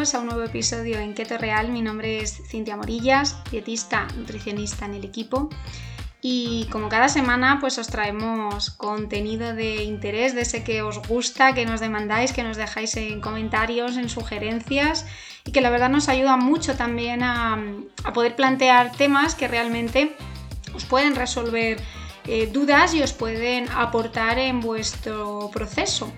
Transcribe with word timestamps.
Bienvenidos 0.00 0.14
a 0.14 0.20
un 0.20 0.28
nuevo 0.34 0.44
episodio 0.44 0.98
en 0.98 1.12
Keto 1.12 1.36
Real. 1.36 1.68
Mi 1.68 1.82
nombre 1.82 2.20
es 2.20 2.40
Cintia 2.48 2.74
Morillas, 2.74 3.36
dietista, 3.50 4.08
nutricionista 4.16 4.86
en 4.86 4.94
el 4.94 5.04
equipo. 5.04 5.50
Y 6.22 6.68
como 6.72 6.88
cada 6.88 7.10
semana, 7.10 7.58
pues 7.60 7.76
os 7.76 7.88
traemos 7.88 8.70
contenido 8.70 9.52
de 9.52 9.82
interés, 9.82 10.34
de 10.34 10.40
ese 10.40 10.64
que 10.64 10.80
os 10.80 11.06
gusta, 11.06 11.52
que 11.52 11.66
nos 11.66 11.80
demandáis, 11.80 12.32
que 12.32 12.42
nos 12.42 12.56
dejáis 12.56 12.96
en 12.96 13.20
comentarios, 13.20 13.98
en 13.98 14.08
sugerencias 14.08 15.04
y 15.44 15.52
que 15.52 15.60
la 15.60 15.68
verdad 15.68 15.90
nos 15.90 16.08
ayuda 16.08 16.38
mucho 16.38 16.76
también 16.76 17.22
a, 17.22 17.62
poder 18.14 18.36
plantear 18.36 18.92
temas 18.92 19.34
que 19.34 19.48
realmente 19.48 20.16
os 20.74 20.86
pueden 20.86 21.14
resolver 21.14 21.78
eh, 22.24 22.46
dudas 22.50 22.94
y 22.94 23.02
os 23.02 23.12
pueden 23.12 23.68
aportar 23.68 24.38
en 24.38 24.62
vuestro 24.62 25.50
proceso. 25.52 26.10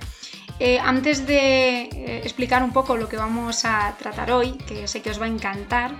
Eh, 0.64 0.78
antes 0.78 1.26
de 1.26 1.90
eh, 1.90 2.20
explicar 2.22 2.62
un 2.62 2.72
poco 2.72 2.96
lo 2.96 3.08
que 3.08 3.16
vamos 3.16 3.64
a 3.64 3.96
tratar 3.98 4.30
hoy, 4.30 4.52
que 4.52 4.86
sé 4.86 5.02
que 5.02 5.10
os 5.10 5.20
va 5.20 5.24
a 5.24 5.28
encantar, 5.28 5.90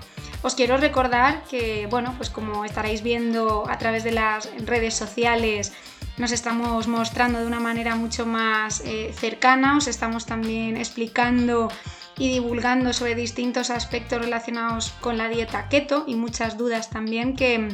os 0.41 0.55
quiero 0.55 0.77
recordar 0.77 1.43
que, 1.51 1.89
bueno, 1.91 2.15
pues 2.17 2.31
como 2.31 2.65
estaréis 2.65 3.03
viendo 3.03 3.69
a 3.69 3.77
través 3.79 4.05
de 4.05 4.13
las 4.13 4.49
redes 4.65 4.95
sociales, 4.95 5.73
nos 6.17 6.31
estamos 6.31 6.87
mostrando 6.87 7.41
de 7.41 7.47
una 7.49 7.59
manera 7.59 7.97
mucho 7.97 8.25
más 8.25 8.83
eh, 8.87 9.13
cercana, 9.13 9.79
os 9.79 9.89
estamos 9.89 10.27
también 10.27 10.77
explicando 10.77 11.69
y 12.17 12.29
divulgando 12.29 12.93
sobre 12.93 13.17
distintos 13.17 13.69
aspectos 13.69 14.21
relacionados 14.21 14.93
con 15.01 15.19
la 15.19 15.29
dieta 15.29 15.69
keto 15.71 16.05
y 16.07 16.15
muchas 16.15 16.57
dudas 16.57 16.89
también 16.89 17.35
que, 17.35 17.69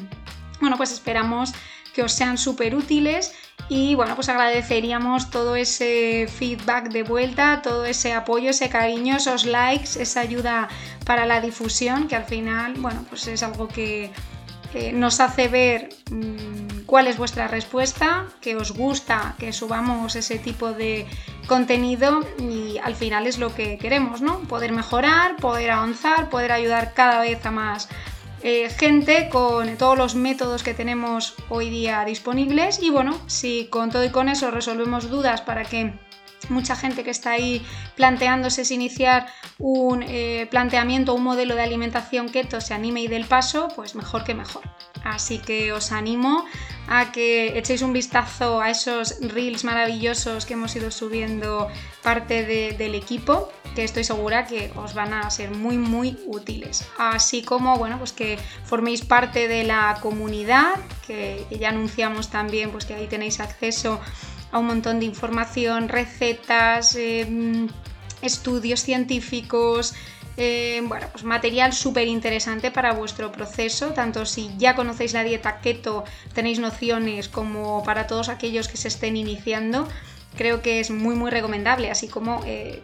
bueno, 0.58 0.78
pues 0.78 0.92
esperamos 0.92 1.52
que 1.94 2.02
os 2.02 2.12
sean 2.12 2.38
súper 2.38 2.74
útiles 2.74 3.34
y 3.68 3.94
bueno, 3.94 4.14
pues 4.14 4.28
agradeceríamos 4.28 5.30
todo 5.30 5.56
ese 5.56 6.26
feedback 6.28 6.90
de 6.90 7.02
vuelta, 7.02 7.60
todo 7.62 7.84
ese 7.84 8.12
apoyo, 8.12 8.50
ese 8.50 8.68
cariño, 8.68 9.16
esos 9.16 9.44
likes, 9.44 10.00
esa 10.00 10.20
ayuda 10.20 10.68
para 11.04 11.26
la 11.26 11.40
difusión, 11.40 12.08
que 12.08 12.16
al 12.16 12.24
final, 12.24 12.74
bueno, 12.78 13.04
pues 13.08 13.26
es 13.26 13.42
algo 13.42 13.68
que 13.68 14.10
nos 14.92 15.20
hace 15.20 15.48
ver 15.48 15.88
mm, 16.10 16.84
cuál 16.86 17.06
es 17.06 17.18
vuestra 17.18 17.48
respuesta, 17.48 18.26
que 18.40 18.56
os 18.56 18.72
gusta 18.72 19.34
que 19.38 19.52
subamos 19.52 20.16
ese 20.16 20.38
tipo 20.38 20.72
de 20.72 21.06
contenido 21.46 22.20
y 22.38 22.78
al 22.78 22.94
final 22.94 23.26
es 23.26 23.38
lo 23.38 23.54
que 23.54 23.78
queremos, 23.78 24.20
¿no? 24.20 24.40
Poder 24.40 24.72
mejorar, 24.72 25.36
poder 25.36 25.70
avanzar, 25.70 26.30
poder 26.30 26.52
ayudar 26.52 26.94
cada 26.94 27.20
vez 27.20 27.44
a 27.44 27.50
más 27.50 27.88
eh, 28.42 28.70
gente 28.70 29.28
con 29.28 29.76
todos 29.76 29.98
los 29.98 30.14
métodos 30.14 30.62
que 30.62 30.74
tenemos 30.74 31.34
hoy 31.48 31.70
día 31.70 32.04
disponibles. 32.04 32.80
Y 32.82 32.90
bueno, 32.90 33.18
si 33.26 33.66
con 33.66 33.90
todo 33.90 34.04
y 34.04 34.10
con 34.10 34.28
eso 34.28 34.50
resolvemos 34.50 35.10
dudas 35.10 35.40
para 35.42 35.64
que 35.64 35.94
mucha 36.48 36.76
gente 36.76 37.04
que 37.04 37.10
está 37.10 37.32
ahí 37.32 37.64
planteándose 37.96 38.62
es 38.62 38.70
iniciar 38.70 39.26
un 39.58 40.02
eh, 40.02 40.46
planteamiento, 40.50 41.14
un 41.14 41.24
modelo 41.24 41.54
de 41.54 41.62
alimentación 41.62 42.28
keto 42.28 42.60
se 42.60 42.74
anime 42.74 43.02
y 43.02 43.08
del 43.08 43.24
paso, 43.24 43.68
pues 43.74 43.94
mejor 43.94 44.24
que 44.24 44.34
mejor. 44.34 44.62
Así 45.04 45.38
que 45.38 45.72
os 45.72 45.92
animo 45.92 46.44
a 46.88 47.12
que 47.12 47.58
echéis 47.58 47.82
un 47.82 47.92
vistazo 47.92 48.60
a 48.60 48.70
esos 48.70 49.18
reels 49.20 49.64
maravillosos 49.64 50.46
que 50.46 50.54
hemos 50.54 50.74
ido 50.74 50.90
subiendo 50.90 51.68
parte 52.02 52.44
del 52.74 52.94
equipo 52.94 53.50
que 53.74 53.84
estoy 53.84 54.02
segura 54.02 54.46
que 54.46 54.72
os 54.74 54.94
van 54.94 55.14
a 55.14 55.30
ser 55.30 55.50
muy 55.50 55.78
muy 55.78 56.18
útiles. 56.26 56.84
Así 56.98 57.42
como 57.42 57.76
bueno, 57.76 57.98
pues 57.98 58.12
que 58.12 58.38
forméis 58.64 59.04
parte 59.04 59.46
de 59.46 59.62
la 59.64 59.98
comunidad, 60.00 60.74
que, 61.06 61.46
ya 61.50 61.68
anunciamos 61.68 62.28
también 62.28 62.70
pues 62.70 62.86
que 62.86 62.94
ahí 62.94 63.06
tenéis 63.06 63.38
acceso 63.40 64.00
un 64.56 64.66
montón 64.66 65.00
de 65.00 65.06
información, 65.06 65.88
recetas, 65.88 66.96
em, 66.96 67.68
estudios 68.22 68.80
científicos, 68.80 69.94
em, 70.36 70.88
bueno, 70.88 71.06
pues 71.12 71.24
material 71.24 71.72
súper 71.72 72.08
interesante 72.08 72.70
para 72.70 72.92
vuestro 72.92 73.30
proceso, 73.32 73.88
tanto 73.88 74.24
si 74.24 74.50
ya 74.56 74.74
conocéis 74.74 75.12
la 75.12 75.24
dieta 75.24 75.60
keto, 75.60 76.04
tenéis 76.32 76.58
nociones, 76.60 77.28
como 77.28 77.82
para 77.82 78.06
todos 78.06 78.28
aquellos 78.28 78.68
que 78.68 78.76
se 78.76 78.88
estén 78.88 79.16
iniciando, 79.16 79.86
creo 80.36 80.62
que 80.62 80.80
es 80.80 80.90
muy 80.90 81.14
muy 81.14 81.30
recomendable, 81.30 81.90
así 81.90 82.08
como 82.08 82.40
eh, 82.46 82.82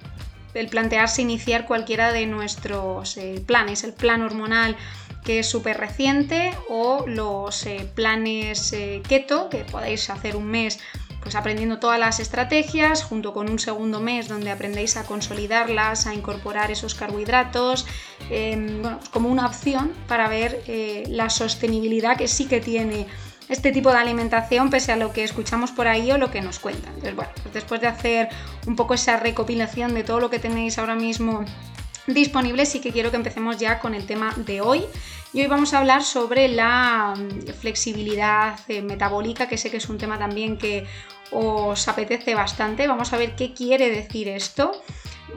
el 0.54 0.68
plantearse 0.68 1.22
iniciar 1.22 1.66
cualquiera 1.66 2.12
de 2.12 2.26
nuestros 2.26 3.16
eh, 3.16 3.42
planes, 3.46 3.84
el 3.84 3.92
plan 3.92 4.22
hormonal 4.22 4.76
que 5.24 5.38
es 5.38 5.48
súper 5.48 5.78
reciente 5.78 6.52
o 6.68 7.06
los 7.06 7.64
eh, 7.64 7.88
planes 7.94 8.76
keto 9.08 9.48
que 9.48 9.64
podéis 9.64 10.10
hacer 10.10 10.36
un 10.36 10.44
mes 10.44 10.78
pues 11.24 11.34
aprendiendo 11.34 11.78
todas 11.78 11.98
las 11.98 12.20
estrategias 12.20 13.02
junto 13.02 13.32
con 13.32 13.50
un 13.50 13.58
segundo 13.58 13.98
mes 13.98 14.28
donde 14.28 14.52
aprendéis 14.52 14.96
a 14.96 15.04
consolidarlas, 15.04 16.06
a 16.06 16.14
incorporar 16.14 16.70
esos 16.70 16.94
carbohidratos, 16.94 17.86
em, 18.30 18.80
bueno, 18.80 19.00
como 19.10 19.28
una 19.28 19.46
opción 19.46 19.92
para 20.06 20.28
ver 20.28 20.62
la 21.08 21.30
sostenibilidad 21.30 22.16
que 22.16 22.28
sí 22.28 22.46
que 22.46 22.60
tiene 22.60 23.06
este 23.48 23.72
tipo 23.72 23.90
de 23.90 23.98
alimentación 23.98 24.70
pese 24.70 24.92
a 24.92 24.96
lo 24.96 25.12
que 25.12 25.24
escuchamos 25.24 25.70
por 25.70 25.88
ahí 25.88 26.10
o 26.10 26.18
lo 26.18 26.30
que 26.30 26.40
nos 26.40 26.58
cuentan. 26.58 26.94
Entonces, 26.94 27.16
bueno, 27.16 27.30
pues 27.42 27.54
después 27.54 27.80
de 27.80 27.88
hacer 27.88 28.28
un 28.66 28.76
poco 28.76 28.94
esa 28.94 29.18
recopilación 29.18 29.94
de 29.94 30.04
todo 30.04 30.20
lo 30.20 30.30
que 30.30 30.38
tenéis 30.38 30.78
ahora 30.78 30.94
mismo 30.94 31.44
disponible, 32.06 32.66
sí 32.66 32.80
que 32.80 32.92
quiero 32.92 33.10
que 33.10 33.16
empecemos 33.16 33.58
ya 33.58 33.78
con 33.78 33.94
el 33.94 34.06
tema 34.06 34.34
de 34.36 34.60
hoy. 34.60 34.84
Y 35.34 35.40
hoy 35.40 35.48
vamos 35.48 35.74
a 35.74 35.80
hablar 35.80 36.04
sobre 36.04 36.46
la 36.46 37.12
mm, 37.16 37.48
flexibilidad 37.60 38.56
eh, 38.68 38.82
metabólica, 38.82 39.48
que 39.48 39.58
sé 39.58 39.68
que 39.68 39.78
es 39.78 39.88
un 39.88 39.98
tema 39.98 40.16
también 40.16 40.56
que 40.56 40.86
os 41.32 41.88
apetece 41.88 42.36
bastante. 42.36 42.86
Vamos 42.86 43.12
a 43.12 43.16
ver 43.16 43.34
qué 43.34 43.52
quiere 43.52 43.90
decir 43.90 44.28
esto. 44.28 44.70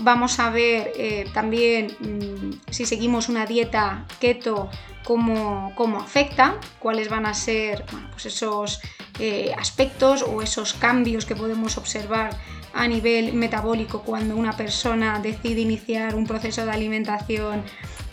Vamos 0.02 0.40
a 0.40 0.52
ver 0.52 0.92
eh, 0.96 1.26
también 1.34 1.98
mm, 2.00 2.70
si 2.70 2.86
seguimos 2.86 3.28
una 3.28 3.48
dieta 3.48 4.06
keto, 4.20 4.70
cómo, 5.04 5.74
afecta, 6.00 6.60
cuáles 6.78 7.10
van 7.10 7.26
a 7.26 7.34
ser 7.34 7.84
pues 8.12 8.28
esos 8.28 8.82
eh, 9.18 9.52
aspectos 9.58 10.22
o 10.22 10.44
esos 10.44 10.76
cambios 10.76 11.26
que 11.26 11.36
podemos 11.36 11.76
observar 11.80 12.38
a 12.76 12.88
nivel 12.88 13.34
metabólico 13.34 14.04
cuando 14.04 14.36
una 14.36 14.56
persona 14.56 15.18
decide 15.18 15.62
iniciar 15.62 16.14
un 16.14 16.28
proceso 16.28 16.66
de 16.66 16.72
alimentación 16.72 17.64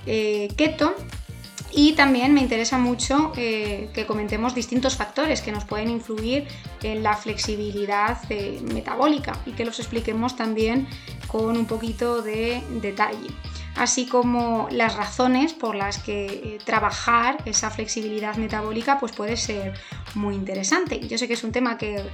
keto. 0.07 0.95
Y 1.77 1.95
también 1.95 2.33
me 2.35 2.41
interesa 2.41 2.79
mucho 2.79 3.33
que 3.33 4.05
comentemos 4.07 4.55
distintos 4.55 4.97
factores 4.97 5.43
que 5.43 5.51
nos 5.51 5.65
pueden 5.65 5.91
influir 5.91 6.47
en 6.83 7.03
la 7.03 7.17
flexibilidad 7.17 8.19
metabólica 8.73 9.33
y 9.45 9.53
que 9.53 9.65
los 9.65 9.81
expliquemos 9.81 10.37
también 10.37 10.87
con 11.27 11.57
un 11.57 11.67
poquito 11.67 12.23
de 12.23 12.63
detalle 12.81 13.29
así 13.77 14.07
como 14.07 14.69
las 14.71 14.95
razones 14.97 15.53
por 15.53 15.75
las 15.75 15.99
que 15.99 16.27
eh, 16.27 16.59
trabajar 16.65 17.39
esa 17.45 17.71
flexibilidad 17.71 18.37
metabólica 18.37 18.99
pues 18.99 19.13
puede 19.13 19.37
ser 19.37 19.75
muy 20.15 20.35
interesante. 20.35 21.01
Yo 21.01 21.19
sé 21.19 21.27
que 21.27 21.35
es 21.35 21.45
un 21.45 21.53
tema 21.53 21.77
que 21.77 22.05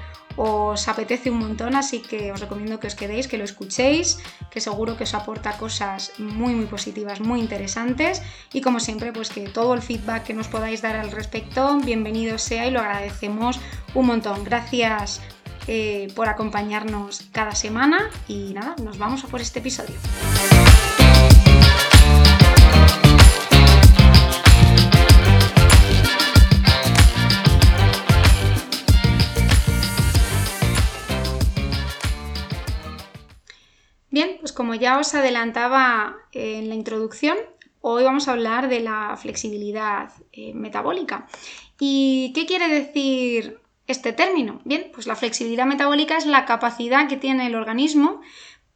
os 0.42 0.88
apetece 0.88 1.28
un 1.30 1.36
montón, 1.36 1.76
así 1.76 2.00
que 2.00 2.32
os 2.32 2.40
recomiendo 2.40 2.80
que 2.80 2.86
os 2.88 2.96
quedéis, 2.96 3.28
que 3.28 3.36
lo 3.36 3.44
escuchéis, 3.44 4.16
que 4.48 4.64
seguro 4.64 4.96
que 4.96 5.04
os 5.04 5.12
aporta 5.12 5.52
cosas 5.60 6.16
muy 6.16 6.54
muy 6.54 6.64
positivas, 6.64 7.20
muy 7.20 7.40
interesantes 7.40 8.22
y 8.50 8.62
como 8.62 8.80
siempre 8.80 9.12
pues 9.12 9.28
que 9.28 9.42
todo 9.50 9.74
el 9.74 9.82
feedback 9.82 10.24
que 10.24 10.32
nos 10.32 10.48
podáis 10.48 10.80
dar 10.80 10.96
al 10.96 11.12
respecto, 11.12 11.76
bienvenido 11.84 12.38
sea 12.38 12.64
y 12.66 12.70
lo 12.70 12.80
agradecemos 12.80 13.60
un 13.92 14.06
montón. 14.06 14.42
Gracias 14.42 15.20
eh, 15.68 16.08
por 16.16 16.30
acompañarnos 16.30 17.28
cada 17.32 17.54
semana 17.54 18.08
y 18.26 18.54
nada, 18.54 18.76
nos 18.82 18.96
vamos 18.96 19.22
a 19.24 19.28
por 19.28 19.42
este 19.42 19.58
episodio. 19.58 19.96
Bien, 34.22 34.36
pues 34.38 34.52
como 34.52 34.74
ya 34.74 34.98
os 34.98 35.14
adelantaba 35.14 36.14
en 36.32 36.68
la 36.68 36.74
introducción, 36.74 37.38
hoy 37.80 38.04
vamos 38.04 38.28
a 38.28 38.32
hablar 38.32 38.68
de 38.68 38.80
la 38.80 39.16
flexibilidad 39.16 40.12
eh, 40.30 40.52
metabólica. 40.52 41.26
¿Y 41.78 42.30
qué 42.34 42.44
quiere 42.44 42.68
decir 42.68 43.60
este 43.86 44.12
término? 44.12 44.60
Bien, 44.66 44.90
pues 44.92 45.06
la 45.06 45.16
flexibilidad 45.16 45.64
metabólica 45.64 46.18
es 46.18 46.26
la 46.26 46.44
capacidad 46.44 47.08
que 47.08 47.16
tiene 47.16 47.46
el 47.46 47.54
organismo 47.54 48.20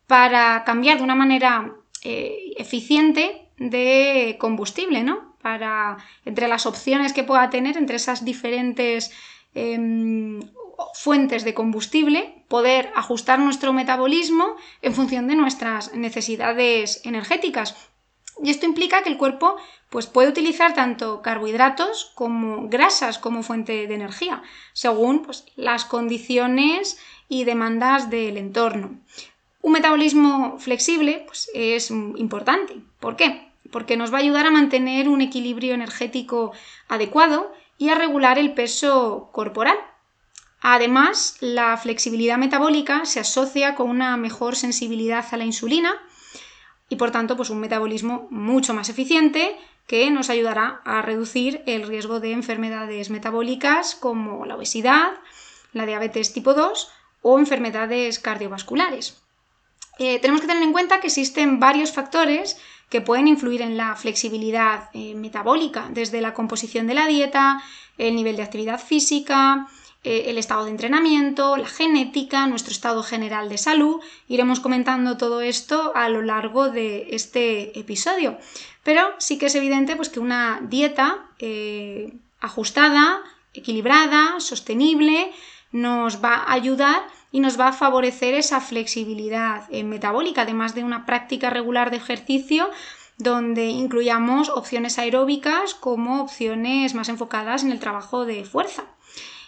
para 0.07 0.65
cambiar 0.65 0.97
de 0.97 1.05
una 1.05 1.15
manera 1.15 1.75
eh, 2.03 2.55
eficiente 2.57 3.51
de 3.59 4.39
combustible, 4.41 5.03
¿no? 5.03 5.37
Para, 5.43 5.99
entre 6.25 6.49
las 6.49 6.65
opciones 6.65 7.13
que 7.13 7.23
pueda 7.23 7.51
tener, 7.51 7.77
entre 7.77 7.97
esas 7.97 8.25
diferentes 8.25 9.13
em, 9.55 10.41
fuentes 10.95 11.45
de 11.45 11.53
combustible, 11.53 12.44
poder 12.55 12.93
ajustar 12.95 13.41
nuestro 13.41 13.73
metabolismo 13.73 14.55
en 14.81 14.95
función 14.95 15.27
de 15.27 15.35
nuestras 15.35 15.93
necesidades 15.93 17.01
energéticas. 17.05 17.75
Y 18.41 18.51
esto 18.51 18.65
implica 18.65 19.03
que 19.03 19.09
el 19.09 19.19
cuerpo 19.19 19.57
pues, 19.91 20.07
puede 20.07 20.29
utilizar 20.29 20.73
tanto 20.73 21.21
carbohidratos 21.21 22.13
como 22.15 22.69
grasas 22.69 23.19
como 23.19 23.43
fuente 23.43 23.89
de 23.89 23.95
energía, 23.97 24.45
según 24.73 25.25
pues, 25.25 25.47
las 25.57 25.85
condiciones 25.85 26.97
y 27.29 27.43
demandas 27.43 28.09
del 28.09 28.37
entorno. 28.37 29.01
Un 29.61 29.73
metabolismo 29.73 30.57
flexible 30.61 31.25
pues, 31.27 31.51
es 31.55 31.91
importante. 31.91 32.77
¿Por 33.01 33.17
qué? 33.17 33.49
Porque 33.73 33.97
nos 33.97 34.13
va 34.13 34.19
a 34.19 34.21
ayudar 34.21 34.47
a 34.47 34.53
mantener 34.53 35.09
un 35.09 35.23
equilibrio 35.23 35.75
energético 35.75 36.53
adecuado 36.87 37.51
y 37.79 37.89
a 37.89 37.97
regular 37.97 38.39
el 38.39 38.55
peso 38.55 39.31
corporal. 39.33 39.77
Además, 40.67 41.37
la 41.41 41.77
flexibilidad 41.77 42.39
metabólica 42.39 43.05
se 43.05 43.21
asocia 43.21 43.75
con 43.75 43.91
una 43.91 44.17
mejor 44.17 44.57
sensibilidad 44.57 45.23
a 45.31 45.37
la 45.37 45.45
insulina 45.45 45.95
y 46.89 46.97
por 46.97 47.11
tanto 47.11 47.37
pues 47.37 47.51
un 47.51 47.61
metabolismo 47.61 48.29
mucho 48.31 48.73
más 48.73 48.89
eficiente 48.89 49.59
que 49.87 50.11
nos 50.11 50.31
ayudará 50.31 50.81
a 50.87 51.03
reducir 51.03 51.63
el 51.67 51.87
riesgo 51.87 52.19
de 52.19 52.33
enfermedades 52.33 53.11
metabólicas 53.11 53.95
como 53.95 54.47
la 54.47 54.57
obesidad, 54.57 55.13
la 55.75 55.85
diabetes 55.85 56.33
tipo 56.33 56.55
2 56.55 56.91
o 57.21 57.39
enfermedades 57.39 58.19
cardiovasculares. 58.19 59.23
Eh, 59.99 60.19
tenemos 60.19 60.41
que 60.41 60.47
tener 60.47 60.63
en 60.63 60.73
cuenta 60.73 61.01
que 61.01 61.09
existen 61.09 61.61
varios 61.61 61.93
factores 61.93 62.57
que 62.89 63.03
pueden 63.03 63.29
influir 63.29 63.61
en 63.61 63.77
la 63.77 63.97
flexibilidad 63.97 64.89
eh, 64.95 65.15
metabólica, 65.15 65.91
desde 65.91 66.23
la 66.23 66.33
composición 66.33 66.87
de 66.87 66.95
la 66.95 67.07
dieta, 67.07 67.63
el 67.99 68.17
nivel 68.17 68.37
de 68.37 68.45
actividad 68.45 68.81
física, 68.81 69.69
eh, 70.05 70.25
el 70.27 70.39
estado 70.39 70.65
de 70.65 70.71
entrenamiento, 70.71 71.57
la 71.57 71.67
genética, 71.67 72.47
nuestro 72.47 72.73
estado 72.73 73.03
general 73.03 73.49
de 73.49 73.59
salud. 73.59 74.01
Iremos 74.29 74.61
comentando 74.61 75.17
todo 75.17 75.41
esto 75.41 75.93
a 75.95 76.09
lo 76.09 76.23
largo 76.23 76.71
de 76.71 77.09
este 77.11 77.79
episodio. 77.79 78.39
Pero 78.83 79.03
sí 79.19 79.39
que 79.39 79.47
es 79.47 79.55
evidente 79.55 79.97
pues, 79.97 80.11
que 80.11 80.21
una 80.21 80.61
dieta 80.63 81.27
ajustada, 82.41 83.23
equilibrada, 83.55 84.39
sostenible, 84.39 85.33
nos 85.73 86.23
va 86.23 86.35
a 86.35 86.53
ayudar 86.53 87.03
y 87.33 87.41
nos 87.41 87.59
va 87.59 87.69
a 87.69 87.73
favorecer 87.73 88.35
esa 88.35 88.61
flexibilidad 88.61 89.65
eh, 89.71 89.83
metabólica, 89.83 90.43
además 90.43 90.75
de 90.77 90.85
una 90.85 91.05
práctica 91.05 91.51
regular 91.51 91.91
de 91.91 91.97
ejercicio 91.97 92.71
donde 93.19 93.67
incluyamos 93.67 94.51
opciones 94.51 95.01
aeróbicas 95.01 95.75
como 95.75 96.23
opciones 96.23 96.95
más 96.95 97.09
enfocadas 97.09 97.65
en 97.65 97.73
el 97.73 97.81
trabajo 97.81 98.25
de 98.25 98.45
fuerza. 98.45 98.85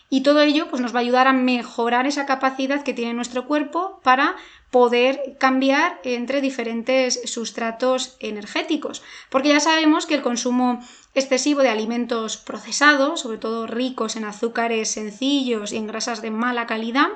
Y 0.08 0.22
todo 0.22 0.40
ello 0.40 0.68
pues, 0.68 0.80
nos 0.80 0.94
va 0.94 0.98
a 0.98 1.02
ayudar 1.02 1.26
a 1.26 1.32
mejorar 1.32 2.06
esa 2.06 2.26
capacidad 2.26 2.82
que 2.82 2.94
tiene 2.94 3.14
nuestro 3.14 3.46
cuerpo 3.46 4.00
para 4.04 4.36
poder 4.70 5.36
cambiar 5.38 6.00
entre 6.04 6.40
diferentes 6.40 7.20
sustratos 7.24 8.16
energéticos. 8.20 9.02
Porque 9.30 9.48
ya 9.48 9.60
sabemos 9.60 10.06
que 10.06 10.14
el 10.14 10.22
consumo 10.22 10.80
excesivo 11.14 11.62
de 11.62 11.70
alimentos 11.70 12.36
procesados, 12.36 13.20
sobre 13.20 13.38
todo 13.38 13.66
ricos 13.66 14.16
en 14.16 14.24
azúcares 14.24 14.90
sencillos 14.90 15.72
y 15.72 15.76
en 15.76 15.86
grasas 15.86 16.22
de 16.22 16.30
mala 16.30 16.66
calidad, 16.66 17.08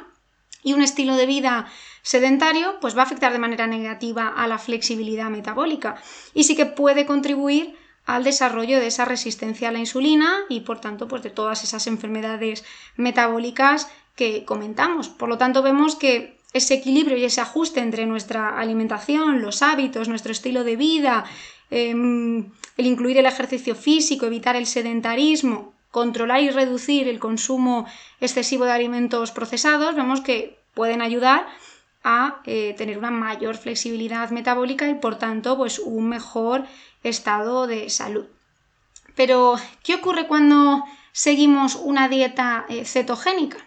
y 0.62 0.72
un 0.74 0.82
estilo 0.82 1.16
de 1.16 1.26
vida 1.26 1.66
sedentario, 2.02 2.78
pues 2.80 2.96
va 2.96 3.02
a 3.02 3.04
afectar 3.04 3.32
de 3.32 3.38
manera 3.38 3.66
negativa 3.66 4.28
a 4.28 4.46
la 4.46 4.58
flexibilidad 4.58 5.30
metabólica 5.30 5.96
y 6.34 6.44
sí 6.44 6.56
que 6.56 6.66
puede 6.66 7.06
contribuir 7.06 7.76
al 8.06 8.24
desarrollo 8.24 8.80
de 8.80 8.88
esa 8.88 9.04
resistencia 9.04 9.68
a 9.68 9.72
la 9.72 9.78
insulina 9.78 10.40
y 10.48 10.60
por 10.60 10.80
tanto 10.80 11.08
pues 11.08 11.22
de 11.22 11.30
todas 11.30 11.62
esas 11.64 11.86
enfermedades 11.86 12.64
metabólicas 12.96 13.88
que 14.16 14.44
comentamos. 14.44 15.08
Por 15.08 15.28
lo 15.28 15.38
tanto 15.38 15.62
vemos 15.62 15.96
que 15.96 16.38
ese 16.52 16.74
equilibrio 16.74 17.16
y 17.16 17.24
ese 17.24 17.40
ajuste 17.40 17.80
entre 17.80 18.06
nuestra 18.06 18.58
alimentación, 18.58 19.40
los 19.40 19.62
hábitos, 19.62 20.08
nuestro 20.08 20.32
estilo 20.32 20.64
de 20.64 20.76
vida, 20.76 21.24
em, 21.70 22.50
el 22.76 22.86
incluir 22.86 23.18
el 23.18 23.26
ejercicio 23.26 23.74
físico, 23.74 24.26
evitar 24.26 24.56
el 24.56 24.66
sedentarismo, 24.66 25.72
controlar 25.90 26.42
y 26.42 26.50
reducir 26.50 27.08
el 27.08 27.18
consumo 27.18 27.86
excesivo 28.20 28.64
de 28.64 28.72
alimentos 28.72 29.30
procesados, 29.30 29.94
vemos 29.94 30.20
que 30.20 30.58
pueden 30.74 31.02
ayudar 31.02 31.46
a 32.02 32.40
eh, 32.46 32.74
tener 32.76 32.98
una 32.98 33.10
mayor 33.10 33.56
flexibilidad 33.56 34.30
metabólica 34.30 34.88
y 34.88 34.94
por 34.94 35.18
tanto 35.18 35.56
pues 35.56 35.78
un 35.78 36.08
mejor 36.08 36.64
estado 37.02 37.66
de 37.66 37.90
salud. 37.90 38.26
Pero, 39.14 39.56
¿qué 39.82 39.96
ocurre 39.96 40.26
cuando 40.26 40.84
seguimos 41.12 41.74
una 41.74 42.08
dieta 42.08 42.64
eh, 42.68 42.84
cetogénica? 42.84 43.58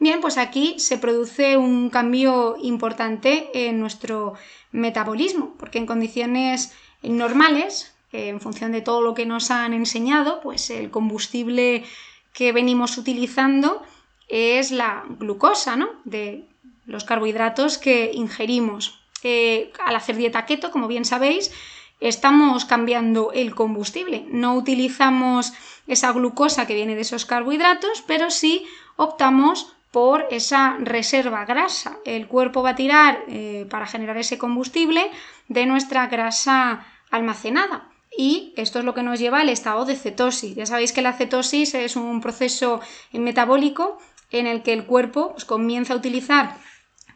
Bien, 0.00 0.20
pues 0.20 0.38
aquí 0.38 0.78
se 0.78 0.98
produce 0.98 1.56
un 1.56 1.90
cambio 1.90 2.56
importante 2.60 3.50
en 3.52 3.80
nuestro 3.80 4.34
metabolismo, 4.70 5.54
porque 5.58 5.78
en 5.78 5.86
condiciones 5.86 6.72
normales 7.02 7.92
en 8.12 8.40
función 8.40 8.72
de 8.72 8.80
todo 8.80 9.02
lo 9.02 9.14
que 9.14 9.26
nos 9.26 9.50
han 9.50 9.74
enseñado, 9.74 10.40
pues 10.40 10.70
el 10.70 10.90
combustible 10.90 11.84
que 12.32 12.52
venimos 12.52 12.96
utilizando 12.96 13.82
es 14.28 14.70
la 14.70 15.04
glucosa, 15.18 15.76
¿no? 15.76 15.90
De 16.04 16.47
los 16.88 17.04
carbohidratos 17.04 17.78
que 17.78 18.10
ingerimos. 18.12 19.00
Eh, 19.22 19.70
al 19.84 19.94
hacer 19.94 20.16
dieta 20.16 20.46
keto, 20.46 20.72
como 20.72 20.88
bien 20.88 21.04
sabéis, 21.04 21.52
estamos 22.00 22.64
cambiando 22.64 23.30
el 23.32 23.54
combustible. 23.54 24.26
No 24.30 24.54
utilizamos 24.54 25.52
esa 25.86 26.12
glucosa 26.12 26.66
que 26.66 26.74
viene 26.74 26.96
de 26.96 27.02
esos 27.02 27.26
carbohidratos, 27.26 28.02
pero 28.06 28.30
sí 28.30 28.66
optamos 28.96 29.72
por 29.92 30.26
esa 30.30 30.76
reserva 30.80 31.44
grasa. 31.44 31.98
El 32.04 32.26
cuerpo 32.26 32.62
va 32.62 32.70
a 32.70 32.76
tirar 32.76 33.22
eh, 33.28 33.66
para 33.70 33.86
generar 33.86 34.16
ese 34.16 34.38
combustible 34.38 35.10
de 35.48 35.66
nuestra 35.66 36.08
grasa 36.08 36.86
almacenada 37.10 37.88
y 38.16 38.52
esto 38.56 38.80
es 38.80 38.84
lo 38.84 38.94
que 38.94 39.02
nos 39.02 39.20
lleva 39.20 39.40
al 39.40 39.48
estado 39.48 39.84
de 39.84 39.94
cetosis. 39.94 40.56
Ya 40.56 40.66
sabéis 40.66 40.92
que 40.92 41.02
la 41.02 41.12
cetosis 41.12 41.74
es 41.74 41.96
un 41.96 42.20
proceso 42.20 42.80
metabólico 43.12 43.98
en 44.30 44.46
el 44.46 44.62
que 44.62 44.72
el 44.72 44.86
cuerpo 44.86 45.32
pues, 45.32 45.44
comienza 45.44 45.94
a 45.94 45.96
utilizar 45.96 46.56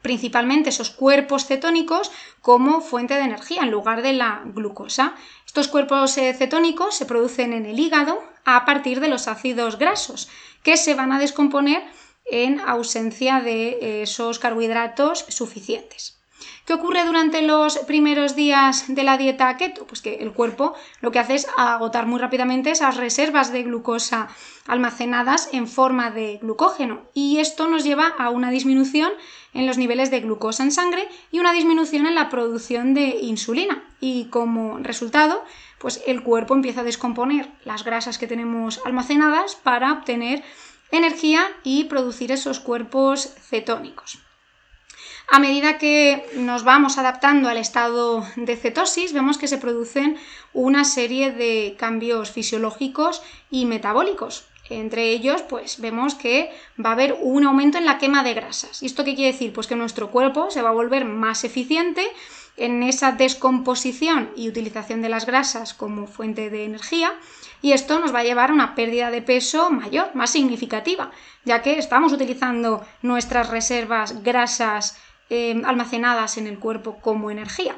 principalmente 0.02 0.70
esos 0.70 0.90
cuerpos 0.90 1.46
cetónicos 1.46 2.10
como 2.40 2.80
fuente 2.80 3.14
de 3.14 3.22
energía 3.22 3.62
en 3.62 3.70
lugar 3.70 4.02
de 4.02 4.12
la 4.12 4.42
glucosa. 4.44 5.14
Estos 5.46 5.68
cuerpos 5.68 6.18
eh, 6.18 6.34
cetónicos 6.34 6.94
se 6.94 7.06
producen 7.06 7.52
en 7.52 7.66
el 7.66 7.78
hígado 7.78 8.22
a 8.44 8.64
partir 8.64 9.00
de 9.00 9.08
los 9.08 9.28
ácidos 9.28 9.78
grasos 9.78 10.28
que 10.62 10.76
se 10.76 10.94
van 10.94 11.12
a 11.12 11.18
descomponer 11.18 11.82
en 12.24 12.60
ausencia 12.60 13.40
de 13.40 13.68
eh, 13.68 14.02
esos 14.02 14.38
carbohidratos 14.38 15.24
suficientes. 15.28 16.21
¿Qué 16.64 16.74
ocurre 16.74 17.04
durante 17.04 17.42
los 17.42 17.76
primeros 17.78 18.36
días 18.36 18.84
de 18.86 19.02
la 19.02 19.18
dieta 19.18 19.56
keto? 19.56 19.84
Pues 19.84 20.00
que 20.00 20.14
el 20.16 20.32
cuerpo 20.32 20.74
lo 21.00 21.10
que 21.10 21.18
hace 21.18 21.34
es 21.34 21.48
agotar 21.56 22.06
muy 22.06 22.20
rápidamente 22.20 22.70
esas 22.70 22.96
reservas 22.98 23.52
de 23.52 23.64
glucosa 23.64 24.28
almacenadas 24.68 25.48
en 25.52 25.66
forma 25.66 26.12
de 26.12 26.38
glucógeno 26.40 27.02
y 27.14 27.38
esto 27.38 27.68
nos 27.68 27.82
lleva 27.82 28.06
a 28.16 28.30
una 28.30 28.52
disminución 28.52 29.10
en 29.54 29.66
los 29.66 29.76
niveles 29.76 30.12
de 30.12 30.20
glucosa 30.20 30.62
en 30.62 30.70
sangre 30.70 31.08
y 31.32 31.40
una 31.40 31.52
disminución 31.52 32.06
en 32.06 32.14
la 32.14 32.30
producción 32.30 32.94
de 32.94 33.08
insulina 33.20 33.82
y 34.00 34.26
como 34.26 34.78
resultado 34.78 35.42
pues 35.80 36.00
el 36.06 36.22
cuerpo 36.22 36.54
empieza 36.54 36.82
a 36.82 36.84
descomponer 36.84 37.50
las 37.64 37.82
grasas 37.82 38.18
que 38.18 38.28
tenemos 38.28 38.80
almacenadas 38.84 39.56
para 39.56 39.92
obtener 39.92 40.44
energía 40.92 41.44
y 41.64 41.84
producir 41.84 42.30
esos 42.30 42.60
cuerpos 42.60 43.34
cetónicos. 43.40 44.20
A 45.34 45.38
medida 45.38 45.78
que 45.78 46.28
nos 46.36 46.62
vamos 46.62 46.98
adaptando 46.98 47.48
al 47.48 47.56
estado 47.56 48.22
de 48.36 48.54
cetosis, 48.54 49.14
vemos 49.14 49.38
que 49.38 49.48
se 49.48 49.56
producen 49.56 50.18
una 50.52 50.84
serie 50.84 51.32
de 51.32 51.74
cambios 51.78 52.30
fisiológicos 52.30 53.22
y 53.50 53.64
metabólicos. 53.64 54.44
Entre 54.68 55.08
ellos, 55.08 55.40
pues 55.40 55.80
vemos 55.80 56.16
que 56.16 56.50
va 56.78 56.90
a 56.90 56.92
haber 56.92 57.16
un 57.18 57.46
aumento 57.46 57.78
en 57.78 57.86
la 57.86 57.96
quema 57.96 58.22
de 58.22 58.34
grasas. 58.34 58.82
¿Y 58.82 58.86
esto 58.86 59.04
qué 59.04 59.14
quiere 59.14 59.32
decir? 59.32 59.54
Pues 59.54 59.66
que 59.66 59.74
nuestro 59.74 60.10
cuerpo 60.10 60.50
se 60.50 60.60
va 60.60 60.68
a 60.68 60.74
volver 60.74 61.06
más 61.06 61.44
eficiente 61.44 62.06
en 62.58 62.82
esa 62.82 63.12
descomposición 63.12 64.32
y 64.36 64.50
utilización 64.50 65.00
de 65.00 65.08
las 65.08 65.24
grasas 65.24 65.72
como 65.72 66.08
fuente 66.08 66.50
de 66.50 66.66
energía 66.66 67.14
y 67.62 67.72
esto 67.72 67.98
nos 68.00 68.14
va 68.14 68.18
a 68.18 68.24
llevar 68.24 68.50
a 68.50 68.52
una 68.52 68.74
pérdida 68.74 69.10
de 69.10 69.22
peso 69.22 69.70
mayor, 69.70 70.14
más 70.14 70.30
significativa, 70.30 71.10
ya 71.44 71.62
que 71.62 71.78
estamos 71.78 72.12
utilizando 72.12 72.84
nuestras 73.00 73.48
reservas 73.48 74.22
grasas 74.22 74.98
Em, 75.34 75.64
almacenadas 75.64 76.36
en 76.36 76.46
el 76.46 76.58
cuerpo 76.58 76.98
como 77.00 77.30
energía. 77.30 77.74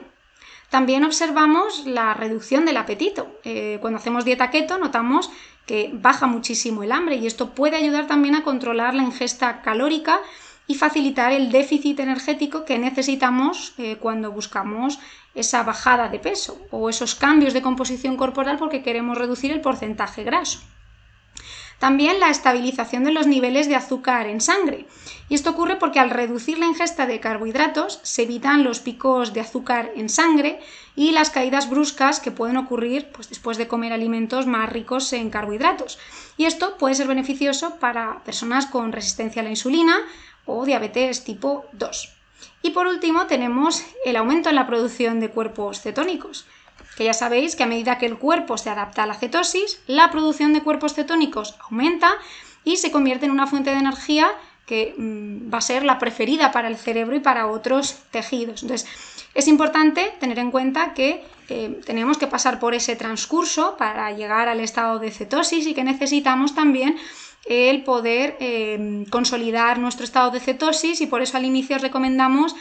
También 0.70 1.04
observamos 1.04 1.87
la 1.87 2.12
reducción 2.12 2.64
del 2.64 2.76
apetito. 2.76 3.28
Eh, 3.44 3.78
cuando 3.80 4.00
hacemos 4.00 4.25
dieta 4.25 4.50
keto 4.50 4.76
notamos 4.76 5.30
que 5.64 5.92
baja 5.92 6.26
muchísimo 6.26 6.82
el 6.82 6.90
hambre 6.90 7.14
y 7.14 7.28
esto 7.28 7.54
puede 7.54 7.76
ayudar 7.76 8.08
también 8.08 8.34
a 8.34 8.42
controlar 8.42 8.92
la 8.96 9.04
ingesta 9.04 9.62
calórica 9.62 10.18
y 10.66 10.75
facilitar 10.75 11.30
el 11.30 11.52
déficit 11.52 12.00
energético 12.00 12.64
que 12.64 12.76
necesitamos 12.80 13.75
eh, 13.78 13.99
cuando 14.00 14.32
buscamos 14.32 14.99
esa 15.37 15.62
bajada 15.62 16.08
de 16.08 16.18
peso 16.18 16.58
o 16.73 16.90
esos 16.90 17.14
cambios 17.14 17.54
de 17.54 17.62
composición 17.62 18.16
corporal 18.16 18.58
porque 18.58 18.82
queremos 18.82 19.16
reducir 19.16 19.52
el 19.52 19.61
porcentaje 19.61 20.25
graso. 20.25 20.58
También 21.84 22.18
la 22.18 22.30
estabilización 22.30 23.04
de 23.04 23.12
los 23.12 23.26
niveles 23.26 23.68
de 23.68 23.76
azúcar 23.76 24.26
en 24.26 24.40
sangre. 24.40 24.86
Y 25.28 25.34
esto 25.34 25.50
ocurre 25.50 25.76
porque 25.76 26.00
al 26.00 26.08
reducir 26.08 26.56
la 26.56 26.64
ingesta 26.64 27.04
de 27.04 27.20
carbohidratos 27.20 28.00
se 28.02 28.22
evitan 28.22 28.64
los 28.64 28.80
picos 28.80 29.34
de 29.34 29.42
azúcar 29.42 29.92
en 29.94 30.08
sangre 30.08 30.60
y 30.96 31.12
las 31.12 31.28
caídas 31.28 31.68
bruscas 31.68 32.20
que 32.20 32.30
pueden 32.30 32.56
ocurrir 32.56 33.10
pues, 33.12 33.28
después 33.28 33.58
de 33.58 33.68
comer 33.68 33.92
alimentos 33.92 34.46
más 34.46 34.72
ricos 34.72 35.12
en 35.12 35.28
carbohidratos. 35.28 35.98
Y 36.38 36.46
esto 36.46 36.78
puede 36.78 36.94
ser 36.94 37.06
beneficioso 37.06 37.74
para 37.74 38.24
personas 38.24 38.64
con 38.64 38.90
resistencia 38.90 39.42
a 39.42 39.44
la 39.44 39.50
insulina 39.50 39.98
o 40.46 40.64
diabetes 40.64 41.22
tipo 41.22 41.66
2. 41.72 42.14
Y 42.62 42.70
por 42.70 42.86
último 42.86 43.26
tenemos 43.26 43.84
el 44.06 44.16
aumento 44.16 44.48
en 44.48 44.54
la 44.54 44.66
producción 44.66 45.20
de 45.20 45.28
cuerpos 45.28 45.82
cetónicos, 45.82 46.46
que 46.96 47.04
ya 47.04 47.14
sabéis 47.14 47.56
que 47.56 47.64
a 47.64 47.66
medida 47.66 47.98
que 47.98 48.06
el 48.06 48.18
cuerpo 48.18 48.56
se 48.58 48.70
adapta 48.70 49.02
a 49.02 49.06
la 49.06 49.14
cetosis, 49.14 49.80
la 49.86 50.10
producción 50.10 50.52
de 50.52 50.62
cuerpos 50.62 50.94
cetónicos 50.94 51.56
aumenta 51.68 52.14
y 52.64 52.76
se 52.76 52.90
convierte 52.90 53.26
en 53.26 53.32
una 53.32 53.46
fuente 53.46 53.70
de 53.70 53.78
energía 53.78 54.30
que 54.66 54.94
mm, 54.96 55.52
va 55.52 55.58
a 55.58 55.60
ser 55.60 55.84
la 55.84 55.98
preferida 55.98 56.52
para 56.52 56.68
el 56.68 56.76
cerebro 56.76 57.16
y 57.16 57.20
para 57.20 57.46
otros 57.46 57.96
tejidos. 58.10 58.62
Entonces, 58.62 58.88
es 59.34 59.48
importante 59.48 60.14
tener 60.20 60.38
en 60.38 60.50
cuenta 60.50 60.94
que 60.94 61.24
eh, 61.48 61.80
tenemos 61.84 62.16
que 62.16 62.26
pasar 62.26 62.58
por 62.58 62.74
ese 62.74 62.96
transcurso 62.96 63.76
para 63.76 64.10
llegar 64.12 64.48
al 64.48 64.60
estado 64.60 64.98
de 64.98 65.10
cetosis 65.10 65.66
y 65.66 65.74
que 65.74 65.84
necesitamos 65.84 66.54
también 66.54 66.96
el 67.44 67.84
poder 67.84 68.36
eh, 68.40 69.04
consolidar 69.10 69.78
nuestro 69.78 70.04
estado 70.04 70.30
de 70.30 70.40
cetosis 70.40 71.00
y 71.02 71.06
por 71.06 71.20
eso 71.20 71.36
al 71.36 71.44
inicio 71.44 71.76
recomendamos 71.76 72.54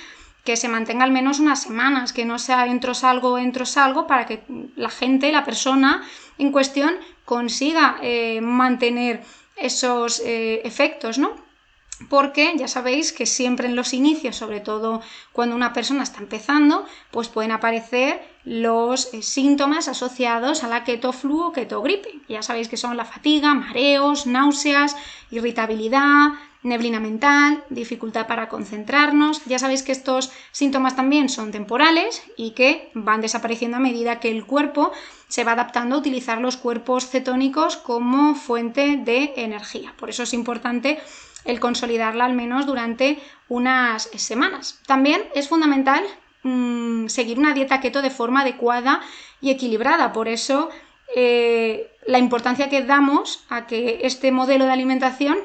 que 0.44 0.58
se 0.58 0.68
mantenga 0.68 1.04
al 1.04 1.12
menos 1.12 1.40
unas 1.40 1.62
semanas, 1.62 2.14
que 2.14 2.26
no 2.26 2.38
sea 2.40 2.68
entro 2.68 2.94
salgo, 2.94 3.38
entro 3.38 3.66
salgo, 3.66 4.08
para 4.08 4.26
que 4.26 4.44
la 4.76 4.90
gente, 4.90 5.32
la 5.32 5.46
persona 5.46 6.04
en 6.38 6.52
cuestión 6.52 6.94
consiga 7.26 7.98
eh, 8.02 8.42
mantener 8.42 9.24
esos 9.56 10.22
efectos, 10.26 11.20
¿no? 11.20 11.44
porque 12.10 12.54
ya 12.58 12.68
sabéis 12.68 13.14
que 13.14 13.26
siempre 13.26 13.68
en 13.68 13.76
los 13.76 13.94
inicios, 13.94 14.36
sobre 14.36 14.60
todo 14.60 15.02
cuando 15.32 15.56
una 15.56 15.74
persona 15.74 16.04
está 16.04 16.20
empezando, 16.20 16.86
pues 17.12 17.30
pueden 17.30 17.52
aparecer 17.52 18.22
los 18.46 19.14
eh, 19.14 19.22
síntomas 19.22 19.88
asociados 19.88 20.64
a 20.64 20.68
la 20.68 20.84
ketoflu 20.84 21.42
o 21.42 21.52
ketogripe. 21.54 22.10
Ya 22.28 22.42
sabéis 22.42 22.68
que 22.68 22.78
son 22.78 22.98
la 22.98 23.06
fatiga, 23.06 23.54
mareos, 23.54 24.26
náuseas, 24.26 24.96
irritabilidad, 25.32 26.34
neblina 26.64 27.00
mental, 27.00 27.64
dificultad 27.70 28.26
para 28.26 28.50
concentrarnos. 28.50 29.44
Ya 29.46 29.60
sabéis 29.60 29.84
que 29.84 29.92
estos 29.92 30.32
síntomas 30.52 30.96
también 30.96 31.30
son 31.30 31.52
temporales 31.52 32.24
y 32.38 32.52
que 32.52 32.90
van 32.94 33.22
desapareciendo 33.22 33.78
a 33.78 33.82
medida 33.82 34.20
que 34.20 34.32
el 34.32 34.46
cuerpo 34.46 34.92
se 35.28 35.44
va 35.44 35.52
adaptando 35.52 35.96
a 35.96 36.00
utilizar 36.00 36.40
los 36.40 36.58
cuerpos 36.58 37.08
cetónicos 37.10 37.78
como 37.78 38.36
fuente 38.36 38.98
de 38.98 39.34
energía. 39.36 39.94
Por 39.98 40.10
eso 40.10 40.24
es 40.24 40.34
importante 40.34 41.00
el 41.46 41.60
consolidarla 41.60 42.26
al 42.26 42.34
menos 42.34 42.66
durante 42.66 43.20
unas 43.50 44.04
semanas. 44.16 44.80
También 44.88 45.24
es 45.36 45.50
fundamental 45.50 46.04
mm, 46.44 47.08
seguir 47.08 47.38
una 47.38 47.54
dieta 47.54 47.82
keto 47.82 48.02
de 48.02 48.10
forma 48.10 48.42
adecuada 48.42 49.02
y 49.42 49.50
equilibrada. 49.50 50.14
Por 50.14 50.30
eso 50.30 50.70
eh, 51.16 51.92
la 52.08 52.20
importancia 52.20 52.70
que 52.70 52.84
damos 52.84 53.44
a 53.50 53.68
que 53.68 54.00
este 54.04 54.32
modelo 54.32 54.66
de 54.66 54.72
alimentación 54.72 55.38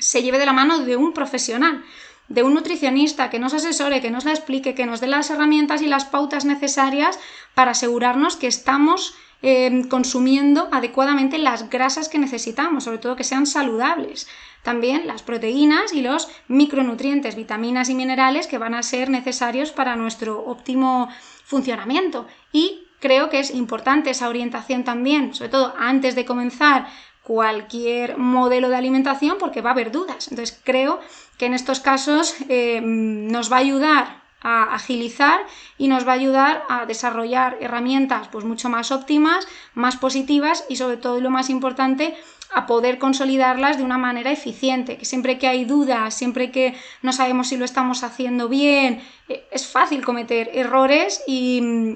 se 0.00 0.22
lleve 0.22 0.38
de 0.38 0.46
la 0.46 0.52
mano 0.52 0.80
de 0.80 0.96
un 0.96 1.12
profesional, 1.12 1.84
de 2.28 2.42
un 2.42 2.54
nutricionista 2.54 3.30
que 3.30 3.38
nos 3.38 3.54
asesore, 3.54 4.00
que 4.00 4.10
nos 4.10 4.24
la 4.24 4.32
explique, 4.32 4.74
que 4.74 4.86
nos 4.86 5.00
dé 5.00 5.06
las 5.06 5.30
herramientas 5.30 5.82
y 5.82 5.86
las 5.86 6.04
pautas 6.04 6.44
necesarias 6.44 7.18
para 7.54 7.72
asegurarnos 7.72 8.36
que 8.36 8.46
estamos 8.46 9.14
eh, 9.42 9.86
consumiendo 9.88 10.68
adecuadamente 10.70 11.38
las 11.38 11.70
grasas 11.70 12.08
que 12.08 12.18
necesitamos, 12.18 12.84
sobre 12.84 12.98
todo 12.98 13.16
que 13.16 13.24
sean 13.24 13.46
saludables. 13.46 14.28
También 14.62 15.06
las 15.06 15.22
proteínas 15.22 15.92
y 15.92 16.02
los 16.02 16.28
micronutrientes, 16.46 17.36
vitaminas 17.36 17.88
y 17.88 17.94
minerales 17.94 18.46
que 18.46 18.58
van 18.58 18.74
a 18.74 18.82
ser 18.82 19.08
necesarios 19.08 19.72
para 19.72 19.96
nuestro 19.96 20.44
óptimo 20.44 21.08
funcionamiento. 21.44 22.26
Y 22.52 22.86
creo 23.00 23.30
que 23.30 23.40
es 23.40 23.54
importante 23.54 24.10
esa 24.10 24.28
orientación 24.28 24.84
también, 24.84 25.34
sobre 25.34 25.50
todo 25.50 25.74
antes 25.78 26.14
de 26.14 26.26
comenzar 26.26 26.86
cualquier 27.30 28.18
modelo 28.18 28.68
de 28.70 28.74
alimentación 28.74 29.36
porque 29.38 29.60
va 29.60 29.70
a 29.70 29.72
haber 29.72 29.92
dudas. 29.92 30.26
Entonces 30.32 30.60
creo 30.64 30.98
que 31.38 31.46
en 31.46 31.54
estos 31.54 31.78
casos 31.78 32.34
eh, 32.48 32.80
nos 32.82 33.52
va 33.52 33.58
a 33.58 33.60
ayudar 33.60 34.20
a 34.42 34.74
agilizar 34.74 35.38
y 35.78 35.86
nos 35.86 36.04
va 36.04 36.10
a 36.10 36.16
ayudar 36.16 36.64
a 36.68 36.86
desarrollar 36.86 37.56
herramientas 37.60 38.26
pues 38.32 38.44
mucho 38.44 38.68
más 38.68 38.90
óptimas, 38.90 39.46
más 39.74 39.96
positivas 39.96 40.64
y 40.68 40.74
sobre 40.74 40.96
todo 40.96 41.18
y 41.18 41.20
lo 41.20 41.30
más 41.30 41.50
importante 41.50 42.16
a 42.52 42.66
poder 42.66 42.98
consolidarlas 42.98 43.78
de 43.78 43.84
una 43.84 43.96
manera 43.96 44.32
eficiente, 44.32 44.98
que 44.98 45.04
siempre 45.04 45.38
que 45.38 45.46
hay 45.46 45.64
dudas, 45.64 46.12
siempre 46.12 46.50
que 46.50 46.74
no 47.00 47.12
sabemos 47.12 47.46
si 47.46 47.56
lo 47.56 47.64
estamos 47.64 48.02
haciendo 48.02 48.48
bien, 48.48 49.04
eh, 49.28 49.46
es 49.52 49.68
fácil 49.68 50.04
cometer 50.04 50.50
errores 50.52 51.22
y 51.28 51.94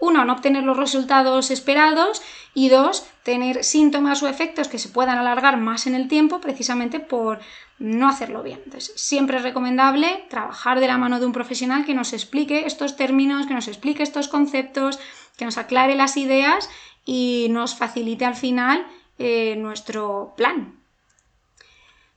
uno, 0.00 0.24
no 0.24 0.32
obtener 0.32 0.64
los 0.64 0.76
resultados 0.76 1.50
esperados 1.50 2.22
y 2.54 2.68
dos, 2.68 3.06
tener 3.22 3.62
síntomas 3.64 4.22
o 4.22 4.28
efectos 4.28 4.68
que 4.68 4.78
se 4.78 4.88
puedan 4.88 5.18
alargar 5.18 5.56
más 5.58 5.86
en 5.86 5.94
el 5.94 6.08
tiempo 6.08 6.40
precisamente 6.40 6.98
por 6.98 7.38
no 7.78 8.08
hacerlo 8.08 8.42
bien. 8.42 8.60
Entonces, 8.64 8.92
siempre 8.96 9.36
es 9.36 9.42
recomendable 9.42 10.24
trabajar 10.28 10.80
de 10.80 10.88
la 10.88 10.98
mano 10.98 11.20
de 11.20 11.26
un 11.26 11.32
profesional 11.32 11.84
que 11.84 11.94
nos 11.94 12.12
explique 12.12 12.66
estos 12.66 12.96
términos, 12.96 13.46
que 13.46 13.54
nos 13.54 13.68
explique 13.68 14.02
estos 14.02 14.28
conceptos, 14.28 14.98
que 15.36 15.44
nos 15.44 15.58
aclare 15.58 15.94
las 15.94 16.16
ideas 16.16 16.68
y 17.04 17.46
nos 17.50 17.74
facilite 17.74 18.24
al 18.24 18.34
final 18.34 18.86
eh, 19.18 19.56
nuestro 19.56 20.34
plan. 20.36 20.80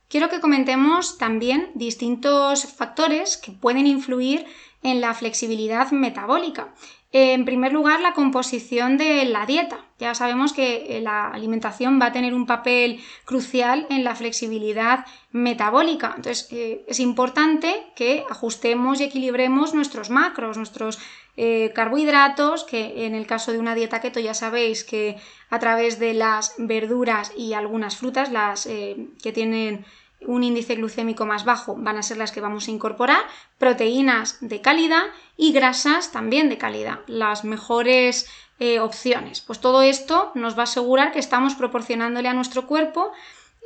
Quiero 0.08 0.28
que 0.28 0.40
comentemos 0.40 1.18
también 1.18 1.70
distintos 1.74 2.66
factores 2.66 3.36
que 3.36 3.52
pueden 3.52 3.86
influir 3.86 4.46
en 4.82 5.00
la 5.00 5.12
flexibilidad 5.14 5.90
metabólica. 5.90 6.72
En 7.16 7.44
primer 7.44 7.72
lugar, 7.72 8.00
la 8.00 8.12
composición 8.12 8.98
de 8.98 9.24
la 9.24 9.46
dieta. 9.46 9.84
Ya 10.00 10.16
sabemos 10.16 10.52
que 10.52 10.96
eh, 10.96 11.00
la 11.00 11.28
alimentación 11.28 12.00
va 12.02 12.06
a 12.06 12.12
tener 12.12 12.34
un 12.34 12.44
papel 12.44 13.00
crucial 13.24 13.86
en 13.88 14.02
la 14.02 14.16
flexibilidad 14.16 15.06
metabólica. 15.30 16.14
Entonces, 16.16 16.48
eh, 16.50 16.84
es 16.88 16.98
importante 16.98 17.86
que 17.94 18.24
ajustemos 18.28 19.00
y 19.00 19.04
equilibremos 19.04 19.74
nuestros 19.74 20.10
macros, 20.10 20.56
nuestros 20.56 20.98
eh, 21.36 21.70
carbohidratos, 21.72 22.64
que 22.64 23.06
en 23.06 23.14
el 23.14 23.28
caso 23.28 23.52
de 23.52 23.60
una 23.60 23.76
dieta 23.76 24.00
keto 24.00 24.18
ya 24.18 24.34
sabéis 24.34 24.82
que 24.82 25.14
a 25.50 25.60
través 25.60 26.00
de 26.00 26.14
las 26.14 26.56
verduras 26.58 27.30
y 27.36 27.52
algunas 27.52 27.96
frutas, 27.96 28.32
las 28.32 28.66
que 28.66 29.32
tienen 29.32 29.84
un 30.26 30.44
índice 30.44 30.74
glucémico 30.76 31.26
más 31.26 31.44
bajo 31.44 31.76
van 31.76 31.96
a 31.96 32.02
ser 32.02 32.16
las 32.16 32.32
que 32.32 32.40
vamos 32.40 32.68
a 32.68 32.70
incorporar, 32.70 33.22
proteínas 33.58 34.38
de 34.40 34.60
calidad 34.60 35.04
y 35.36 35.52
grasas 35.52 36.12
también 36.12 36.48
de 36.48 36.58
calidad, 36.58 37.00
las 37.06 37.44
mejores 37.44 38.28
eh, 38.58 38.80
opciones. 38.80 39.40
Pues 39.40 39.60
todo 39.60 39.82
esto 39.82 40.30
nos 40.34 40.56
va 40.56 40.60
a 40.60 40.64
asegurar 40.64 41.12
que 41.12 41.18
estamos 41.18 41.54
proporcionándole 41.54 42.28
a 42.28 42.34
nuestro 42.34 42.66
cuerpo 42.66 43.12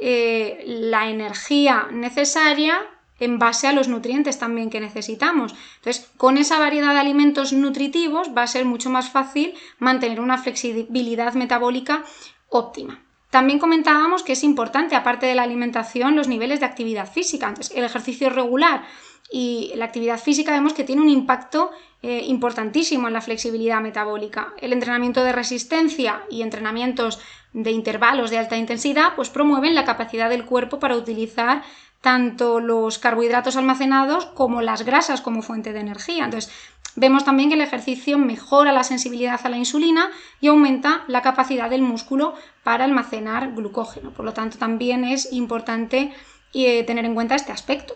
eh, 0.01 0.63
la 0.67 1.11
energía 1.11 1.89
necesaria 1.91 2.81
en 3.21 3.39
base 3.39 3.67
a 3.67 3.73
los 3.73 3.89
nutrientes 3.89 4.39
también 4.39 4.71
que 4.71 4.81
necesitamos. 4.81 5.55
Entonces, 5.77 6.11
con 6.17 6.39
esa 6.39 6.59
variedad 6.59 6.93
de 6.93 7.01
alimentos 7.01 7.53
nutritivos 7.53 8.31
va 8.37 8.43
a 8.43 8.47
ser 8.47 8.65
mucho 8.65 8.91
más 8.91 9.11
fácil 9.11 9.55
mantener 9.79 10.21
una 10.21 10.39
flexibilidad 10.39 11.35
metabólica 11.35 12.05
óptima. 12.49 13.03
También 13.39 13.61
comentábamos 13.61 14.25
que 14.25 14.33
es 14.33 14.43
importante, 14.43 14.97
aparte 14.97 15.27
de 15.27 15.37
la 15.37 15.45
alimentación, 15.45 16.17
los 16.17 16.27
niveles 16.27 16.59
de 16.59 16.67
actividad 16.67 17.09
física. 17.09 17.47
Entonces, 17.47 17.73
el 17.77 17.85
ejercicio 17.85 18.31
regular 18.31 18.83
y 19.31 19.71
la 19.77 19.85
actividad 19.85 20.19
física 20.19 20.51
vemos 20.51 20.73
que 20.73 20.83
tiene 20.83 21.03
un 21.03 21.09
impacto 21.09 21.71
eh, 22.03 22.25
importantísimo 22.27 23.07
en 23.07 23.15
la 23.15 23.21
flexibilidad 23.21 23.81
metabólica. 23.81 24.55
El 24.61 24.73
entrenamiento 24.73 25.23
de 25.23 25.31
resistencia 25.31 26.25
y 26.29 26.43
entrenamientos 26.43 27.21
de 27.53 27.71
intervalos 27.71 28.31
de 28.31 28.39
alta 28.39 28.57
intensidad 28.57 29.15
pues 29.15 29.31
promueven 29.31 29.77
la 29.77 29.85
capacidad 29.85 30.29
del 30.29 30.45
cuerpo 30.45 30.81
para 30.81 30.97
utilizar 30.97 31.63
tanto 32.01 32.61
los 32.61 32.99
carbohidratos 32.99 33.57
almacenados 33.57 34.27
como 34.27 34.63
las 34.63 34.85
grasas 34.85 35.21
como 35.21 35.43
fuente 35.43 35.73
de 35.73 35.81
energía. 35.81 36.25
Entonces, 36.25 36.53
Vemos 37.01 37.25
también 37.25 37.49
que 37.49 37.55
el 37.55 37.61
ejercicio 37.61 38.19
mejora 38.19 38.73
la 38.73 38.83
sensibilidad 38.83 39.39
a 39.45 39.49
la 39.49 39.57
insulina 39.57 40.11
y 40.41 40.49
aumenta 40.49 41.05
la 41.07 41.23
capacidad 41.23 41.71
del 41.71 41.83
músculo 41.83 42.35
para 42.65 42.85
almacenar 42.85 43.53
glucógeno. 43.53 44.11
Por 44.11 44.25
lo 44.25 44.33
tanto, 44.33 44.59
también 44.59 45.05
es 45.05 45.33
importante 45.33 46.13
eh, 46.55 46.83
tener 46.83 47.05
en 47.05 47.15
cuenta 47.15 47.37
este 47.37 47.53
aspecto. 47.53 47.95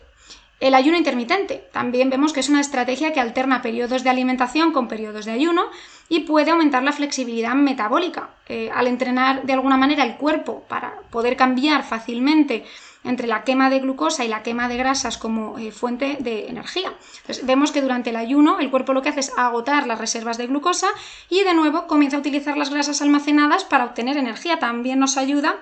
El 0.60 0.74
ayuno 0.74 0.96
intermitente. 0.96 1.68
También 1.72 2.10
vemos 2.10 2.32
que 2.32 2.38
es 2.38 2.48
una 2.48 2.60
estrategia 2.60 3.12
que 3.12 3.18
alterna 3.18 3.60
periodos 3.60 4.04
de 4.04 4.10
alimentación 4.10 4.72
con 4.72 4.86
periodos 4.86 5.24
de 5.24 5.32
ayuno 5.32 5.64
y 6.08 6.20
puede 6.20 6.52
aumentar 6.52 6.84
la 6.84 6.92
flexibilidad 6.92 7.56
metabólica. 7.56 8.30
Eh, 8.48 8.70
al 8.72 8.86
entrenar 8.86 9.42
de 9.42 9.54
alguna 9.54 9.76
manera 9.76 10.04
el 10.04 10.14
cuerpo 10.14 10.62
para 10.68 11.00
poder 11.10 11.36
cambiar 11.36 11.82
fácilmente 11.82 12.64
entre 13.04 13.26
la 13.26 13.44
quema 13.44 13.70
de 13.70 13.80
glucosa 13.80 14.24
y 14.24 14.28
la 14.28 14.42
quema 14.42 14.68
de 14.68 14.76
grasas 14.76 15.18
como 15.18 15.58
eh, 15.58 15.72
fuente 15.72 16.16
de 16.20 16.48
energía. 16.48 16.92
Vemos 17.42 17.72
que 17.72 17.82
durante 17.82 18.10
el 18.10 18.16
ayuno 18.16 18.58
el 18.60 18.70
cuerpo 18.70 18.92
lo 18.92 19.02
que 19.02 19.08
hace 19.08 19.20
es 19.20 19.32
agotar 19.36 19.86
las 19.86 19.98
reservas 19.98 20.38
de 20.38 20.46
glucosa 20.46 20.88
y 21.28 21.42
de 21.44 21.54
nuevo 21.54 21.86
comienza 21.86 22.16
a 22.16 22.20
utilizar 22.20 22.56
las 22.56 22.70
grasas 22.70 23.02
almacenadas 23.02 23.64
para 23.64 23.84
obtener 23.84 24.16
energía. 24.16 24.58
También 24.58 24.98
nos 24.98 25.16
ayuda 25.16 25.56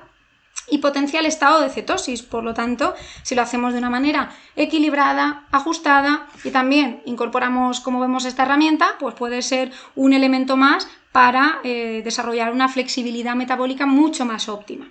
y 0.69 0.79
potencia 0.79 1.21
el 1.21 1.27
estado 1.27 1.61
de 1.61 1.71
cetosis. 1.71 2.23
Por 2.23 2.45
lo 2.45 2.55
tanto, 2.55 2.95
si 3.23 3.35
lo 3.35 3.43
hacemos 3.43 3.73
de 3.73 3.79
una 3.79 3.91
manera 3.91 4.33
equilibrada, 4.57 5.45
ajustada 5.51 6.27
y 6.45 6.51
también 6.51 7.03
incorporamos, 7.07 7.81
como 7.81 8.01
vemos, 8.01 8.25
esta 8.25 8.45
herramienta, 8.45 8.97
pues 8.99 9.15
puede 9.15 9.43
ser 9.43 9.73
un 9.95 10.13
elemento 10.13 10.57
más 10.57 10.89
para 11.13 11.61
eh, 11.65 12.03
desarrollar 12.05 12.53
una 12.53 12.69
flexibilidad 12.69 13.35
metabólica 13.35 13.87
mucho 13.87 14.25
más 14.25 14.49
óptima. 14.49 14.89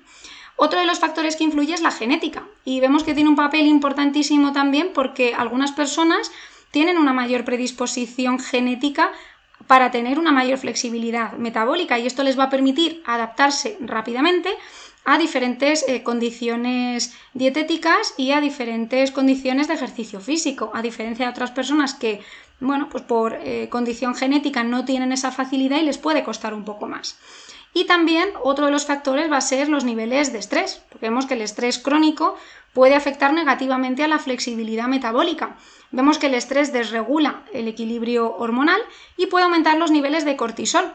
Otro 0.61 0.81
de 0.81 0.85
los 0.85 0.99
factores 0.99 1.37
que 1.37 1.45
influye 1.45 1.73
es 1.73 1.79
la 1.79 1.89
genética 1.89 2.43
y 2.65 2.81
vemos 2.81 3.05
que 3.05 3.13
tiene 3.13 3.29
un 3.29 3.37
papel 3.37 3.65
importantísimo 3.65 4.51
también 4.51 4.89
porque 4.93 5.33
algunas 5.33 5.71
personas 5.71 6.33
tienen 6.71 6.97
una 6.97 7.13
mayor 7.13 7.45
predisposición 7.45 8.39
genética 8.39 9.13
para 9.67 9.89
tener 9.89 10.19
una 10.19 10.33
mayor 10.33 10.57
flexibilidad 10.57 11.31
metabólica 11.37 11.97
y 11.97 12.07
esto 12.07 12.23
les 12.23 12.37
va 12.37 12.43
a 12.43 12.49
permitir 12.49 13.01
adaptarse 13.05 13.77
rápidamente 13.79 14.49
a 15.05 15.17
diferentes 15.17 15.85
eh, 15.87 16.03
condiciones 16.03 17.13
dietéticas 17.33 18.13
y 18.17 18.31
a 18.31 18.41
diferentes 18.41 19.11
condiciones 19.11 19.69
de 19.69 19.75
ejercicio 19.75 20.19
físico, 20.19 20.71
a 20.73 20.81
diferencia 20.81 21.25
de 21.25 21.31
otras 21.31 21.51
personas 21.51 21.93
que, 21.93 22.19
bueno, 22.59 22.89
pues 22.89 23.05
por 23.05 23.33
eh, 23.33 23.69
condición 23.69 24.13
genética 24.13 24.63
no 24.65 24.83
tienen 24.83 25.13
esa 25.13 25.31
facilidad 25.31 25.77
y 25.77 25.83
les 25.83 25.97
puede 25.97 26.25
costar 26.25 26.53
un 26.53 26.65
poco 26.65 26.85
más. 26.85 27.17
Y 27.73 27.85
también 27.85 28.29
otro 28.43 28.65
de 28.65 28.71
los 28.71 28.85
factores 28.85 29.31
va 29.31 29.37
a 29.37 29.41
ser 29.41 29.69
los 29.69 29.83
niveles 29.83 30.33
de 30.33 30.39
estrés, 30.39 30.81
porque 30.89 31.07
vemos 31.07 31.25
que 31.25 31.35
el 31.35 31.41
estrés 31.41 31.77
crónico 31.77 32.35
puede 32.73 32.95
afectar 32.95 33.33
negativamente 33.33 34.03
a 34.03 34.07
la 34.07 34.19
flexibilidad 34.19 34.87
metabólica. 34.87 35.55
Vemos 35.91 36.17
que 36.17 36.27
el 36.27 36.35
estrés 36.35 36.71
desregula 36.73 37.43
el 37.53 37.67
equilibrio 37.67 38.35
hormonal 38.35 38.81
y 39.17 39.27
puede 39.27 39.45
aumentar 39.45 39.77
los 39.77 39.91
niveles 39.91 40.25
de 40.25 40.35
cortisol, 40.35 40.93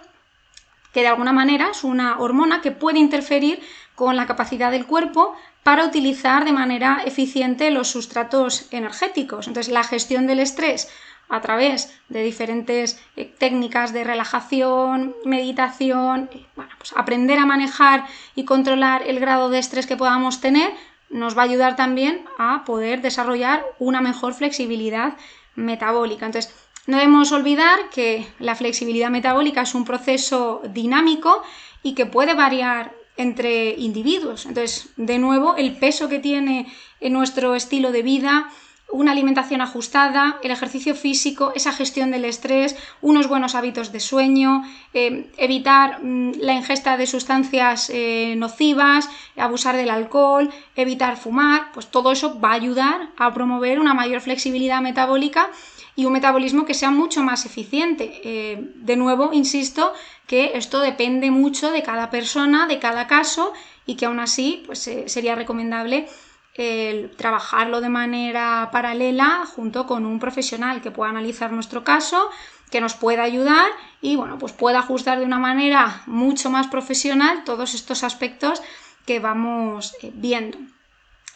que 0.92 1.00
de 1.00 1.08
alguna 1.08 1.32
manera 1.32 1.70
es 1.70 1.84
una 1.84 2.18
hormona 2.20 2.60
que 2.60 2.70
puede 2.70 2.98
interferir 2.98 3.60
con 3.94 4.16
la 4.16 4.26
capacidad 4.26 4.70
del 4.70 4.86
cuerpo 4.86 5.34
para 5.62 5.84
utilizar 5.84 6.44
de 6.44 6.52
manera 6.52 7.02
eficiente 7.04 7.70
los 7.70 7.88
sustratos 7.88 8.68
energéticos. 8.70 9.48
Entonces, 9.48 9.72
la 9.72 9.82
gestión 9.82 10.26
del 10.26 10.40
estrés 10.40 10.88
a 11.28 11.40
través 11.40 11.98
de 12.08 12.22
diferentes 12.22 13.00
eh, 13.16 13.24
técnicas 13.38 13.92
de 13.92 14.04
relajación, 14.04 15.14
meditación, 15.24 16.30
bueno, 16.56 16.70
pues 16.78 16.92
aprender 16.96 17.38
a 17.38 17.46
manejar 17.46 18.04
y 18.34 18.44
controlar 18.44 19.02
el 19.06 19.20
grado 19.20 19.48
de 19.50 19.58
estrés 19.58 19.86
que 19.86 19.96
podamos 19.96 20.40
tener 20.40 20.70
nos 21.10 21.36
va 21.36 21.42
a 21.42 21.44
ayudar 21.44 21.76
también 21.76 22.24
a 22.38 22.64
poder 22.64 23.00
desarrollar 23.00 23.64
una 23.78 24.00
mejor 24.00 24.34
flexibilidad 24.34 25.16
metabólica. 25.54 26.26
Entonces, 26.26 26.52
no 26.86 26.98
debemos 26.98 27.32
olvidar 27.32 27.88
que 27.90 28.26
la 28.38 28.54
flexibilidad 28.54 29.10
metabólica 29.10 29.62
es 29.62 29.74
un 29.74 29.84
proceso 29.84 30.60
dinámico 30.68 31.42
y 31.82 31.94
que 31.94 32.06
puede 32.06 32.34
variar 32.34 32.92
entre 33.16 33.70
individuos. 33.78 34.46
Entonces, 34.46 34.88
de 34.96 35.18
nuevo, 35.18 35.56
el 35.56 35.76
peso 35.76 36.08
que 36.08 36.18
tiene 36.18 36.72
en 37.00 37.12
nuestro 37.12 37.54
estilo 37.54 37.92
de 37.92 38.02
vida, 38.02 38.50
una 38.94 39.12
alimentación 39.12 39.60
ajustada, 39.60 40.38
el 40.42 40.52
ejercicio 40.52 40.94
físico, 40.94 41.52
esa 41.54 41.72
gestión 41.72 42.12
del 42.12 42.24
estrés, 42.24 42.76
unos 43.02 43.28
buenos 43.28 43.54
hábitos 43.54 43.90
de 43.90 43.98
sueño, 43.98 44.62
eh, 44.94 45.30
evitar 45.36 46.02
mm, 46.02 46.34
la 46.38 46.54
ingesta 46.54 46.96
de 46.96 47.06
sustancias 47.06 47.90
eh, 47.92 48.34
nocivas, 48.36 49.08
abusar 49.36 49.76
del 49.76 49.90
alcohol, 49.90 50.48
evitar 50.76 51.16
fumar, 51.16 51.72
pues 51.74 51.88
todo 51.88 52.12
eso 52.12 52.38
va 52.40 52.50
a 52.50 52.54
ayudar 52.54 53.10
a 53.16 53.34
promover 53.34 53.80
una 53.80 53.94
mayor 53.94 54.20
flexibilidad 54.20 54.80
metabólica 54.80 55.50
y 55.96 56.04
un 56.04 56.12
metabolismo 56.12 56.64
que 56.64 56.74
sea 56.74 56.90
mucho 56.90 57.22
más 57.22 57.46
eficiente. 57.46 58.20
Eh, 58.22 58.70
de 58.76 58.96
nuevo, 58.96 59.32
insisto 59.32 59.92
que 60.28 60.52
esto 60.54 60.78
depende 60.78 61.32
mucho 61.32 61.72
de 61.72 61.82
cada 61.82 62.10
persona, 62.10 62.66
de 62.68 62.78
cada 62.78 63.08
caso 63.08 63.52
y 63.86 63.96
que 63.96 64.06
aún 64.06 64.20
así 64.20 64.62
pues, 64.66 64.88
sería 65.06 65.34
recomendable 65.34 66.06
el 66.54 67.10
trabajarlo 67.16 67.80
de 67.80 67.88
manera 67.88 68.68
paralela 68.72 69.44
junto 69.46 69.86
con 69.86 70.06
un 70.06 70.20
profesional 70.20 70.80
que 70.80 70.90
pueda 70.90 71.10
analizar 71.10 71.52
nuestro 71.52 71.82
caso, 71.82 72.30
que 72.70 72.80
nos 72.80 72.94
pueda 72.94 73.22
ayudar 73.22 73.70
y 74.00 74.16
bueno, 74.16 74.38
pues 74.38 74.52
pueda 74.52 74.80
ajustar 74.80 75.18
de 75.18 75.24
una 75.24 75.38
manera 75.38 76.02
mucho 76.06 76.50
más 76.50 76.68
profesional 76.68 77.44
todos 77.44 77.74
estos 77.74 78.04
aspectos 78.04 78.62
que 79.04 79.20
vamos 79.20 79.94
eh, 80.02 80.12
viendo. 80.14 80.58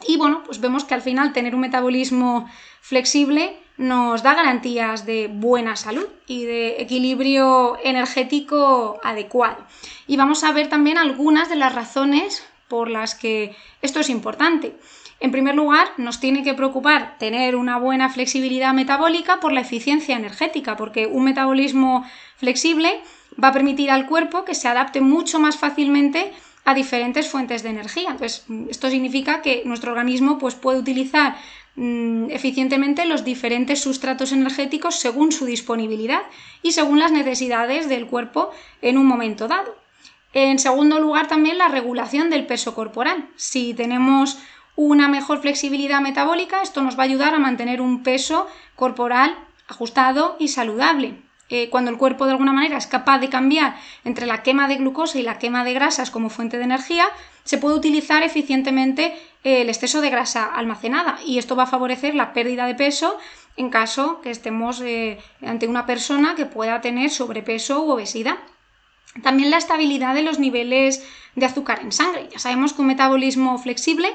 Y 0.06 0.16
bueno, 0.16 0.42
pues 0.44 0.60
vemos 0.60 0.84
que 0.84 0.94
al 0.94 1.02
final 1.02 1.32
tener 1.32 1.54
un 1.54 1.60
metabolismo 1.60 2.48
flexible 2.80 3.58
nos 3.76 4.22
da 4.22 4.34
garantías 4.34 5.06
de 5.06 5.28
buena 5.32 5.76
salud 5.76 6.06
y 6.26 6.44
de 6.44 6.80
equilibrio 6.82 7.78
energético 7.82 9.00
adecuado. 9.02 9.64
Y 10.06 10.16
vamos 10.16 10.44
a 10.44 10.52
ver 10.52 10.68
también 10.68 10.98
algunas 10.98 11.48
de 11.48 11.56
las 11.56 11.74
razones 11.74 12.44
por 12.68 12.90
las 12.90 13.14
que 13.14 13.56
esto 13.82 14.00
es 14.00 14.10
importante. 14.10 14.76
En 15.20 15.32
primer 15.32 15.56
lugar, 15.56 15.88
nos 15.96 16.20
tiene 16.20 16.44
que 16.44 16.54
preocupar 16.54 17.18
tener 17.18 17.56
una 17.56 17.76
buena 17.76 18.08
flexibilidad 18.08 18.72
metabólica 18.72 19.40
por 19.40 19.52
la 19.52 19.62
eficiencia 19.62 20.16
energética, 20.16 20.76
porque 20.76 21.06
un 21.06 21.24
metabolismo 21.24 22.04
flexible 22.36 23.00
va 23.42 23.48
a 23.48 23.52
permitir 23.52 23.90
al 23.90 24.06
cuerpo 24.06 24.44
que 24.44 24.54
se 24.54 24.68
adapte 24.68 25.00
mucho 25.00 25.40
más 25.40 25.56
fácilmente 25.56 26.32
a 26.64 26.74
diferentes 26.74 27.28
fuentes 27.28 27.62
de 27.62 27.70
energía. 27.70 28.16
Esto 28.20 28.90
significa 28.90 29.42
que 29.42 29.62
nuestro 29.64 29.90
organismo 29.90 30.38
pues, 30.38 30.54
puede 30.54 30.78
utilizar 30.78 31.36
mm, 31.76 32.30
eficientemente 32.30 33.06
los 33.06 33.24
diferentes 33.24 33.80
sustratos 33.80 34.32
energéticos 34.32 34.96
según 34.96 35.32
su 35.32 35.46
disponibilidad 35.46 36.22
y 36.62 36.72
según 36.72 36.98
las 36.98 37.10
necesidades 37.10 37.88
del 37.88 38.06
cuerpo 38.06 38.50
en 38.82 38.98
un 38.98 39.06
momento 39.06 39.48
dado. 39.48 39.76
En 40.34 40.58
segundo 40.58 41.00
lugar, 41.00 41.26
también 41.26 41.56
la 41.56 41.68
regulación 41.68 42.28
del 42.28 42.46
peso 42.46 42.74
corporal. 42.74 43.28
Si 43.36 43.72
tenemos 43.72 44.38
una 44.78 45.08
mejor 45.08 45.40
flexibilidad 45.40 46.00
metabólica, 46.00 46.62
esto 46.62 46.82
nos 46.82 46.96
va 46.96 47.02
a 47.02 47.06
ayudar 47.06 47.34
a 47.34 47.40
mantener 47.40 47.80
un 47.80 48.04
peso 48.04 48.46
corporal 48.76 49.36
ajustado 49.66 50.36
y 50.38 50.48
saludable. 50.48 51.16
Eh, 51.48 51.68
cuando 51.68 51.90
el 51.90 51.96
cuerpo 51.96 52.26
de 52.26 52.32
alguna 52.32 52.52
manera 52.52 52.76
es 52.76 52.86
capaz 52.86 53.18
de 53.18 53.28
cambiar 53.28 53.74
entre 54.04 54.24
la 54.24 54.44
quema 54.44 54.68
de 54.68 54.76
glucosa 54.76 55.18
y 55.18 55.22
la 55.22 55.38
quema 55.38 55.64
de 55.64 55.74
grasas 55.74 56.12
como 56.12 56.30
fuente 56.30 56.58
de 56.58 56.64
energía, 56.64 57.06
se 57.42 57.58
puede 57.58 57.74
utilizar 57.74 58.22
eficientemente 58.22 59.16
eh, 59.42 59.62
el 59.62 59.68
exceso 59.68 60.00
de 60.00 60.10
grasa 60.10 60.44
almacenada 60.44 61.18
y 61.26 61.38
esto 61.38 61.56
va 61.56 61.64
a 61.64 61.66
favorecer 61.66 62.14
la 62.14 62.32
pérdida 62.32 62.64
de 62.66 62.76
peso 62.76 63.18
en 63.56 63.70
caso 63.70 64.20
que 64.20 64.30
estemos 64.30 64.80
eh, 64.80 65.18
ante 65.44 65.66
una 65.66 65.86
persona 65.86 66.36
que 66.36 66.46
pueda 66.46 66.80
tener 66.80 67.10
sobrepeso 67.10 67.82
u 67.82 67.90
obesidad. 67.90 68.36
También 69.22 69.50
la 69.50 69.58
estabilidad 69.58 70.14
de 70.14 70.22
los 70.22 70.38
niveles 70.38 71.02
de 71.34 71.46
azúcar 71.46 71.80
en 71.80 71.92
sangre. 71.92 72.28
Ya 72.32 72.38
sabemos 72.38 72.72
que 72.72 72.82
un 72.82 72.88
metabolismo 72.88 73.58
flexible 73.58 74.08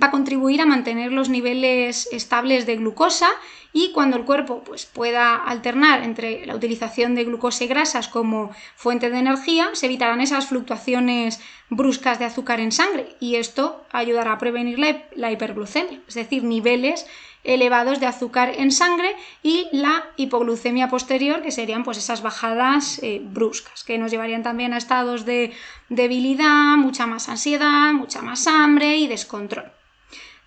va 0.00 0.08
a 0.08 0.10
contribuir 0.10 0.60
a 0.60 0.66
mantener 0.66 1.12
los 1.12 1.28
niveles 1.28 2.08
estables 2.12 2.66
de 2.66 2.76
glucosa 2.76 3.28
y 3.72 3.92
cuando 3.92 4.16
el 4.16 4.24
cuerpo 4.24 4.62
pues, 4.64 4.86
pueda 4.86 5.36
alternar 5.36 6.02
entre 6.02 6.44
la 6.46 6.56
utilización 6.56 7.14
de 7.14 7.24
glucosa 7.24 7.64
y 7.64 7.68
grasas 7.68 8.08
como 8.08 8.50
fuente 8.74 9.10
de 9.10 9.18
energía, 9.18 9.70
se 9.74 9.86
evitarán 9.86 10.20
esas 10.20 10.46
fluctuaciones 10.46 11.40
bruscas 11.68 12.18
de 12.18 12.24
azúcar 12.24 12.60
en 12.60 12.72
sangre 12.72 13.16
y 13.20 13.36
esto 13.36 13.84
ayudará 13.92 14.32
a 14.32 14.38
prevenir 14.38 14.78
la 14.78 15.32
hiperglucemia, 15.32 16.00
es 16.08 16.14
decir, 16.14 16.42
niveles 16.42 17.06
elevados 17.44 18.00
de 18.00 18.06
azúcar 18.06 18.52
en 18.56 18.70
sangre 18.70 19.14
y 19.42 19.68
la 19.72 20.06
hipoglucemia 20.16 20.88
posterior, 20.88 21.42
que 21.42 21.50
serían 21.50 21.84
pues 21.84 21.98
esas 21.98 22.22
bajadas 22.22 23.00
eh, 23.02 23.20
bruscas, 23.22 23.84
que 23.84 23.98
nos 23.98 24.10
llevarían 24.10 24.42
también 24.42 24.72
a 24.72 24.78
estados 24.78 25.24
de 25.24 25.52
debilidad, 25.88 26.76
mucha 26.76 27.06
más 27.06 27.28
ansiedad, 27.28 27.92
mucha 27.92 28.22
más 28.22 28.46
hambre 28.46 28.96
y 28.96 29.06
descontrol. 29.06 29.72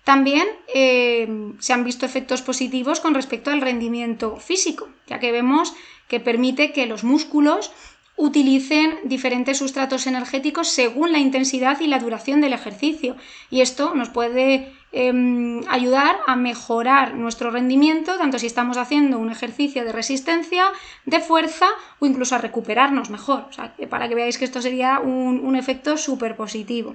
También 0.04 0.46
eh, 0.74 1.54
se 1.60 1.72
han 1.72 1.82
visto 1.82 2.04
efectos 2.04 2.42
positivos 2.42 3.00
con 3.00 3.14
respecto 3.14 3.50
al 3.50 3.62
rendimiento 3.62 4.36
físico, 4.36 4.88
ya 5.06 5.18
que 5.18 5.32
vemos 5.32 5.74
que 6.08 6.20
permite 6.20 6.72
que 6.72 6.86
los 6.86 7.04
músculos 7.04 7.72
utilicen 8.16 9.00
diferentes 9.04 9.58
sustratos 9.58 10.06
energéticos 10.06 10.68
según 10.68 11.12
la 11.12 11.18
intensidad 11.18 11.80
y 11.80 11.88
la 11.88 11.98
duración 11.98 12.40
del 12.40 12.52
ejercicio. 12.52 13.16
Y 13.50 13.60
esto 13.60 13.94
nos 13.94 14.08
puede 14.08 14.72
em, 14.92 15.62
ayudar 15.68 16.20
a 16.26 16.36
mejorar 16.36 17.14
nuestro 17.14 17.50
rendimiento, 17.50 18.16
tanto 18.16 18.38
si 18.38 18.46
estamos 18.46 18.76
haciendo 18.76 19.18
un 19.18 19.30
ejercicio 19.30 19.84
de 19.84 19.92
resistencia, 19.92 20.66
de 21.06 21.20
fuerza 21.20 21.66
o 21.98 22.06
incluso 22.06 22.36
a 22.36 22.38
recuperarnos 22.38 23.10
mejor. 23.10 23.48
para 23.90 24.08
que 24.08 24.14
veáis 24.14 24.38
que 24.38 24.44
esto 24.44 24.62
sería 24.62 25.00
un, 25.00 25.56
efecto 25.56 25.96
súper 25.96 26.36
positivo. 26.36 26.94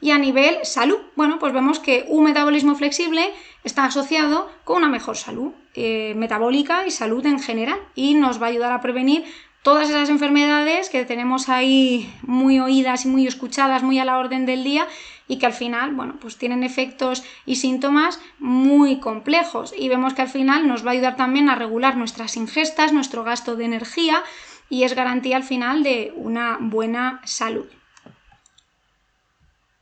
Y 0.00 0.12
a 0.12 0.18
nivel 0.18 0.58
salud, 0.64 0.98
bueno, 1.14 1.38
pues 1.38 1.52
vemos 1.52 1.78
que 1.78 2.06
un 2.08 2.24
metabolismo 2.24 2.74
flexible 2.74 3.30
está 3.64 3.84
asociado 3.84 4.50
con 4.64 4.78
una 4.78 4.88
mejor 4.88 5.16
salud 5.16 5.52
eh, 5.74 6.14
metabólica 6.16 6.86
y 6.86 6.90
salud 6.90 7.24
en 7.26 7.38
general 7.38 7.78
y 7.94 8.14
nos 8.14 8.40
va 8.40 8.46
a 8.46 8.48
ayudar 8.48 8.72
a 8.72 8.80
prevenir 8.80 9.24
todas 9.62 9.90
esas 9.90 10.08
enfermedades 10.08 10.88
que 10.88 11.04
tenemos 11.04 11.48
ahí 11.48 12.12
muy 12.22 12.60
oídas 12.60 13.04
y 13.04 13.08
muy 13.08 13.26
escuchadas, 13.26 13.82
muy 13.82 13.98
a 13.98 14.04
la 14.04 14.18
orden 14.18 14.46
del 14.46 14.64
día 14.64 14.86
y 15.28 15.38
que 15.38 15.46
al 15.46 15.52
final, 15.52 15.94
bueno, 15.94 16.16
pues 16.20 16.38
tienen 16.38 16.64
efectos 16.64 17.22
y 17.46 17.56
síntomas 17.56 18.20
muy 18.38 19.00
complejos 19.00 19.74
y 19.76 19.88
vemos 19.88 20.14
que 20.14 20.22
al 20.22 20.28
final 20.28 20.66
nos 20.66 20.84
va 20.84 20.90
a 20.90 20.92
ayudar 20.94 21.16
también 21.16 21.48
a 21.50 21.54
regular 21.54 21.96
nuestras 21.96 22.36
ingestas, 22.36 22.92
nuestro 22.92 23.22
gasto 23.22 23.54
de 23.54 23.66
energía 23.66 24.22
y 24.68 24.84
es 24.84 24.94
garantía 24.94 25.36
al 25.36 25.42
final 25.44 25.82
de 25.82 26.12
una 26.16 26.56
buena 26.60 27.20
salud. 27.24 27.66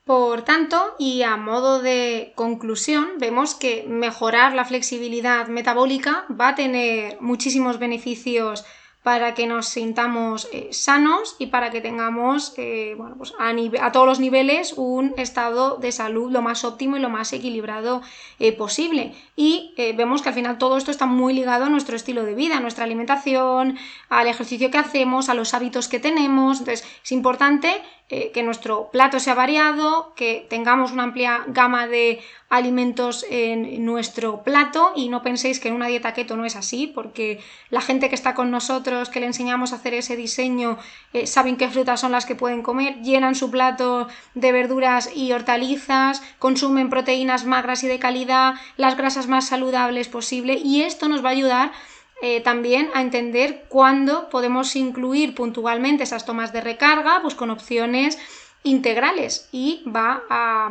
Por 0.05 0.41
tanto, 0.41 0.95
y 0.99 1.23
a 1.23 1.37
modo 1.37 1.83
de 1.83 2.33
conclusión, 2.35 3.11
vemos 3.19 3.55
que 3.55 3.85
mejorar 3.87 4.55
la 4.55 4.65
flexibilidad 4.65 5.49
metabólica 5.49 6.25
va 6.29 6.49
a 6.49 6.55
tener 6.55 7.21
muchísimos 7.21 7.79
beneficios 7.79 8.65
para 9.09 9.33
que 9.33 9.47
nos 9.47 9.69
sintamos 9.69 10.51
eh, 10.53 10.69
sanos 10.71 11.35
y 11.39 11.47
para 11.47 11.71
que 11.71 11.81
tengamos 11.81 12.53
eh, 12.59 12.95
bueno, 12.99 13.15
pues 13.17 13.33
a, 13.39 13.91
todos 13.91 14.07
los 14.07 14.21
niveles 14.21 14.75
un 14.77 15.15
estado 15.17 15.79
de 15.79 15.93
salud 15.93 16.31
lo 16.31 16.43
más 16.43 16.63
óptimo 16.63 16.99
y 16.99 17.01
lo 17.01 17.09
más 17.09 17.33
equilibrado 17.33 18.03
eh, 18.39 18.53
posible. 18.53 19.15
Y 19.35 19.73
vemos 19.97 20.21
que 20.21 20.29
al 20.29 20.35
final 20.35 20.59
todo 20.59 20.77
esto 20.77 20.91
está 20.91 21.07
muy 21.07 21.33
ligado 21.33 21.65
a 21.65 21.69
nuestro 21.71 21.97
estilo 21.97 22.23
de 22.23 22.35
vida, 22.35 22.59
a 22.59 22.61
nuestra 22.61 22.85
alimentación, 22.85 23.79
al 24.11 24.27
ejercicio 24.27 24.71
que 24.71 24.77
hacemos, 24.77 25.31
a 25.31 25.35
los 25.35 25.55
hábitos 25.55 25.89
que 25.89 26.01
tenemos. 26.01 26.59
Entonces 26.59 26.87
es 27.03 27.13
importante 27.13 27.81
eh, 28.11 28.31
que 28.33 28.43
nuestro 28.43 28.89
plato 28.91 29.21
sea 29.21 29.35
variado, 29.35 30.15
que 30.17 30.47
tengamos 30.49 30.93
una 30.93 31.03
amplia 31.03 31.45
gama 31.49 31.87
de 31.87 32.21
alimentos 32.49 33.27
en 33.29 33.85
nuestro 33.85 34.43
plato 34.43 34.93
y 34.97 35.11
no 35.11 35.23
penséis 35.23 35.61
que 35.61 35.69
en 35.69 35.75
una 35.75 35.89
dieta 35.89 36.15
keto 36.15 36.35
no 36.35 36.47
es 36.47 36.57
así, 36.57 36.87
porque 36.87 37.39
la 37.69 37.83
gente 37.83 38.09
que 38.09 38.15
está 38.15 38.35
con 38.35 38.51
nosotros, 38.51 39.11
que 39.11 39.21
le 39.21 39.27
enseñamos 39.27 39.73
a 39.73 39.77
hacer 39.77 39.93
ese 39.93 40.17
diseño, 40.17 40.79
eh, 41.13 41.27
saben 41.27 41.59
qué 41.59 41.69
frutas 41.69 42.01
son 42.01 42.13
las 42.13 42.25
que 42.25 42.35
pueden 42.35 42.63
comer, 42.63 43.03
llenan 43.03 43.35
su 43.35 43.51
plato 43.51 44.09
de 44.35 44.53
verduras 44.53 45.11
y 45.15 45.33
hortalizas, 45.33 46.23
consumen 46.39 46.89
proteínas 46.89 47.45
magras 47.45 47.85
y 47.85 47.89
de 47.89 47.99
calidad, 47.99 48.55
las 48.79 48.97
grasas 48.97 49.27
más 49.27 49.49
saludables 49.49 50.09
posible 50.09 50.55
y 50.55 50.81
esto 50.81 51.09
nos 51.09 51.23
va 51.23 51.29
a 51.29 51.33
ayudar 51.33 51.73
eh, 52.21 52.41
también 52.41 52.91
a 52.95 53.01
entender 53.01 53.65
cuándo 53.69 54.29
podemos 54.29 54.75
incluir 54.77 55.35
puntualmente 55.35 56.05
esas 56.05 56.27
tomas 56.27 56.53
de 56.53 56.61
recarga 56.61 57.21
pues 57.23 57.35
con 57.35 57.51
opciones 57.51 58.19
integrales 58.65 59.49
y 59.53 59.85
va 59.87 60.23
a 60.29 60.71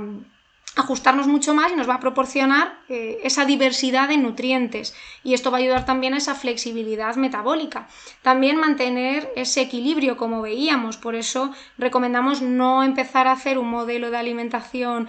ajustarnos 0.78 1.28
mucho 1.28 1.56
más 1.56 1.72
y 1.72 1.76
nos 1.76 1.90
va 1.90 1.96
a 1.96 2.00
proporcionar 2.00 2.78
eh, 2.88 3.20
esa 3.24 3.46
diversidad 3.46 4.08
de 4.08 4.18
nutrientes 4.18 4.94
y 5.24 5.34
esto 5.34 5.50
va 5.50 5.58
a 5.58 5.62
ayudar 5.62 5.86
también 5.86 6.14
a 6.14 6.18
esa 6.18 6.36
flexibilidad 6.36 7.16
metabólica. 7.16 7.88
También 8.22 8.58
mantener 8.58 9.32
ese 9.36 9.62
equilibrio 9.62 10.18
como 10.18 10.42
veíamos, 10.42 10.98
por 10.98 11.16
eso 11.16 11.52
recomendamos 11.78 12.42
no 12.42 12.84
empezar 12.84 13.28
a 13.28 13.32
hacer 13.32 13.58
un 13.58 13.70
modelo 13.70 14.12
de 14.12 14.18
alimentación 14.18 15.08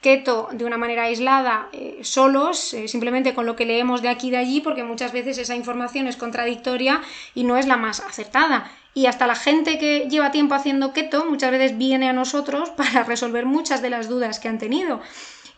keto 0.00 0.48
de 0.52 0.64
una 0.64 0.78
manera 0.78 1.04
aislada 1.04 1.68
eh, 1.72 2.00
solos, 2.02 2.72
eh, 2.72 2.86
simplemente 2.86 3.34
con 3.34 3.46
lo 3.46 3.56
que 3.56 3.66
leemos 3.66 4.00
de 4.00 4.08
aquí 4.08 4.28
y 4.28 4.30
de 4.30 4.36
allí, 4.36 4.60
porque 4.60 4.84
muchas 4.84 5.12
veces 5.12 5.38
esa 5.38 5.56
información 5.56 6.06
es 6.06 6.16
contradictoria 6.16 7.02
y 7.34 7.44
no 7.44 7.56
es 7.56 7.66
la 7.66 7.76
más 7.76 8.00
acertada. 8.00 8.70
Y 8.94 9.06
hasta 9.06 9.26
la 9.26 9.34
gente 9.34 9.78
que 9.78 10.08
lleva 10.08 10.30
tiempo 10.30 10.54
haciendo 10.54 10.92
keto 10.92 11.24
muchas 11.26 11.50
veces 11.50 11.78
viene 11.78 12.08
a 12.08 12.12
nosotros 12.12 12.70
para 12.76 13.04
resolver 13.04 13.46
muchas 13.46 13.82
de 13.82 13.90
las 13.90 14.08
dudas 14.08 14.38
que 14.38 14.48
han 14.48 14.58
tenido. 14.58 15.00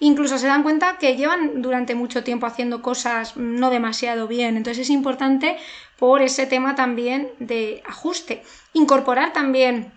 Incluso 0.03 0.39
se 0.39 0.47
dan 0.47 0.63
cuenta 0.63 0.97
que 0.97 1.15
llevan 1.15 1.61
durante 1.61 1.95
mucho 1.95 2.25
tiempo 2.25 2.47
haciendo 2.47 2.81
cosas 2.81 3.37
no 3.37 3.69
demasiado 3.69 4.27
bien. 4.27 4.57
Entonces 4.57 4.87
es 4.87 4.91
importante 4.91 5.59
por 5.99 6.23
ese 6.23 6.47
tema 6.47 6.75
también 6.75 7.29
de 7.39 7.83
ajuste. 7.87 8.43
Incorporar 8.73 9.35
también 9.35 9.93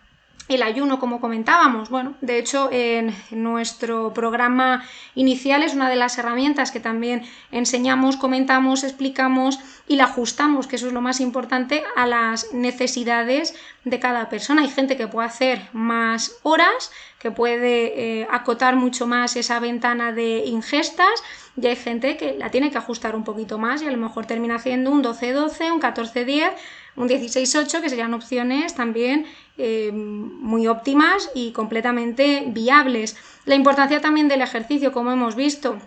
el 0.48 0.62
ayuno, 0.62 1.00
como 1.00 1.22
comentábamos. 1.22 1.90
Bueno, 1.90 2.16
de 2.22 2.38
hecho, 2.38 2.70
en 2.72 3.16
nuestro 3.32 4.14
programa 4.14 4.84
inicial 5.16 5.64
es 5.64 5.74
una 5.74 5.90
de 5.90 5.96
las 5.96 6.18
herramientas 6.18 6.72
que 6.72 6.80
también 6.80 7.24
enseñamos, 7.52 8.18
comentamos, 8.18 8.84
explicamos 8.84 9.60
y 9.88 9.96
la 9.96 10.06
ajustamos, 10.06 10.68
que 10.68 10.76
eso 10.76 10.88
es 10.88 10.94
lo 10.94 11.02
más 11.02 11.22
importante, 11.22 11.84
a 11.96 12.08
las 12.08 12.54
necesidades 12.54 13.56
de 13.86 14.00
cada 14.00 14.30
persona. 14.30 14.62
Hay 14.62 14.70
gente 14.70 14.98
que 14.98 15.08
puede 15.08 15.28
hacer 15.28 15.62
más 15.72 16.38
horas, 16.44 16.92
que 17.20 17.32
puede 17.32 18.22
eh, 18.22 18.28
acotar 18.30 18.76
mucho 18.76 19.08
más 19.08 19.36
esa 19.36 19.60
ventana 19.60 20.12
de 20.12 20.44
ingestas 20.46 21.24
y 21.56 21.68
hay 21.68 21.76
gente 21.76 22.18
que 22.18 22.34
la 22.34 22.50
tiene 22.50 22.72
que 22.72 22.78
ajustar 22.78 23.16
un 23.16 23.24
poquito 23.24 23.58
más 23.58 23.82
y 23.82 23.88
a 23.88 23.92
lo 23.92 23.98
mejor 23.98 24.26
termina 24.26 24.56
haciendo 24.56 24.92
un 24.92 25.04
12-12, 25.04 25.72
un 25.72 25.82
14-10 25.82 26.52
un 26.96 27.10
16-8, 27.10 27.82
que 27.82 27.90
serían 27.90 28.14
opciones 28.14 28.76
también 28.76 29.26
eh, 29.58 29.92
muy 29.92 30.68
óptimas 30.68 31.30
y 31.34 31.52
completamente 31.52 32.46
viables. 32.48 33.18
La 33.46 33.56
importancia 33.56 34.02
también 34.02 34.28
del 34.28 34.42
ejercicio, 34.42 34.92
como 34.92 35.12
hemos 35.12 35.36
visto, 35.36 35.78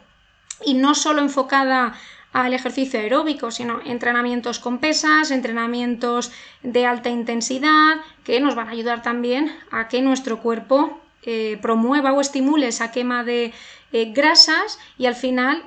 y 0.64 0.74
no 0.74 0.94
solo 0.94 1.20
enfocada 1.20 1.94
al 2.32 2.52
ejercicio 2.52 3.00
aeróbico, 3.00 3.50
sino 3.50 3.80
entrenamientos 3.84 4.58
con 4.58 4.78
pesas, 4.78 5.30
entrenamientos 5.30 6.32
de 6.62 6.84
alta 6.84 7.08
intensidad, 7.08 7.96
que 8.24 8.40
nos 8.40 8.54
van 8.54 8.68
a 8.68 8.72
ayudar 8.72 9.02
también 9.02 9.52
a 9.70 9.88
que 9.88 10.02
nuestro 10.02 10.40
cuerpo 10.40 11.00
eh, 11.22 11.58
promueva 11.62 12.12
o 12.12 12.20
estimule 12.20 12.68
esa 12.68 12.92
quema 12.92 13.24
de 13.24 13.52
eh, 13.92 14.12
grasas 14.12 14.78
y 14.98 15.06
al 15.06 15.14
final 15.14 15.64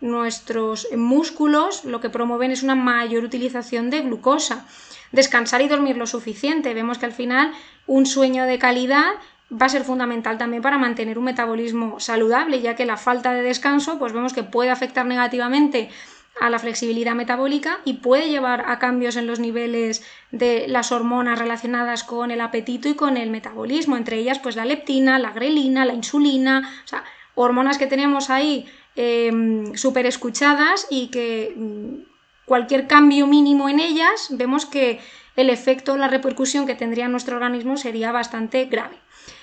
nuestros 0.00 0.88
músculos 0.96 1.84
lo 1.84 2.00
que 2.00 2.10
promueven 2.10 2.50
es 2.50 2.62
una 2.62 2.74
mayor 2.74 3.24
utilización 3.24 3.90
de 3.90 4.02
glucosa. 4.02 4.66
Descansar 5.12 5.62
y 5.62 5.68
dormir 5.68 5.96
lo 5.96 6.06
suficiente. 6.06 6.74
Vemos 6.74 6.98
que 6.98 7.06
al 7.06 7.12
final 7.12 7.52
un 7.86 8.06
sueño 8.06 8.44
de 8.44 8.58
calidad 8.58 9.14
va 9.50 9.66
a 9.66 9.70
ser 9.70 9.84
fundamental 9.84 10.36
también 10.38 10.62
para 10.62 10.78
mantener 10.78 11.18
un 11.18 11.24
metabolismo 11.24 12.00
saludable, 12.00 12.60
ya 12.60 12.76
que 12.76 12.84
la 12.84 12.96
falta 12.96 13.32
de 13.32 13.42
descanso, 13.42 13.98
pues 13.98 14.12
vemos 14.12 14.34
que 14.34 14.42
puede 14.42 14.70
afectar 14.70 15.06
negativamente 15.06 15.88
a 16.40 16.50
la 16.50 16.58
flexibilidad 16.58 17.14
metabólica 17.14 17.78
y 17.84 17.94
puede 17.94 18.28
llevar 18.28 18.64
a 18.68 18.78
cambios 18.78 19.16
en 19.16 19.26
los 19.26 19.40
niveles 19.40 20.04
de 20.30 20.66
las 20.68 20.92
hormonas 20.92 21.38
relacionadas 21.38 22.04
con 22.04 22.30
el 22.30 22.40
apetito 22.40 22.88
y 22.88 22.94
con 22.94 23.16
el 23.16 23.30
metabolismo, 23.30 23.96
entre 23.96 24.18
ellas 24.18 24.38
pues 24.38 24.54
la 24.54 24.64
leptina, 24.64 25.18
la 25.18 25.32
grelina, 25.32 25.84
la 25.84 25.94
insulina, 25.94 26.70
o 26.84 26.88
sea, 26.88 27.02
hormonas 27.34 27.78
que 27.78 27.86
tenemos 27.86 28.30
ahí 28.30 28.68
Em, 29.00 29.76
súper 29.76 30.06
escuchadas 30.06 30.88
y 30.90 31.06
que 31.06 31.54
mm, 31.54 32.02
cualquier 32.46 32.88
cambio 32.88 33.28
mínimo 33.28 33.68
en 33.68 33.78
ellas 33.78 34.26
vemos 34.30 34.66
que 34.66 34.98
el 35.36 35.50
efecto, 35.50 35.96
la 35.96 36.08
repercusión 36.08 36.66
que 36.66 36.74
tendría 36.74 37.04
en 37.04 37.12
nuestro 37.12 37.36
organismo 37.36 37.76
sería 37.76 38.10
bastante 38.10 38.64
grave. 38.64 38.96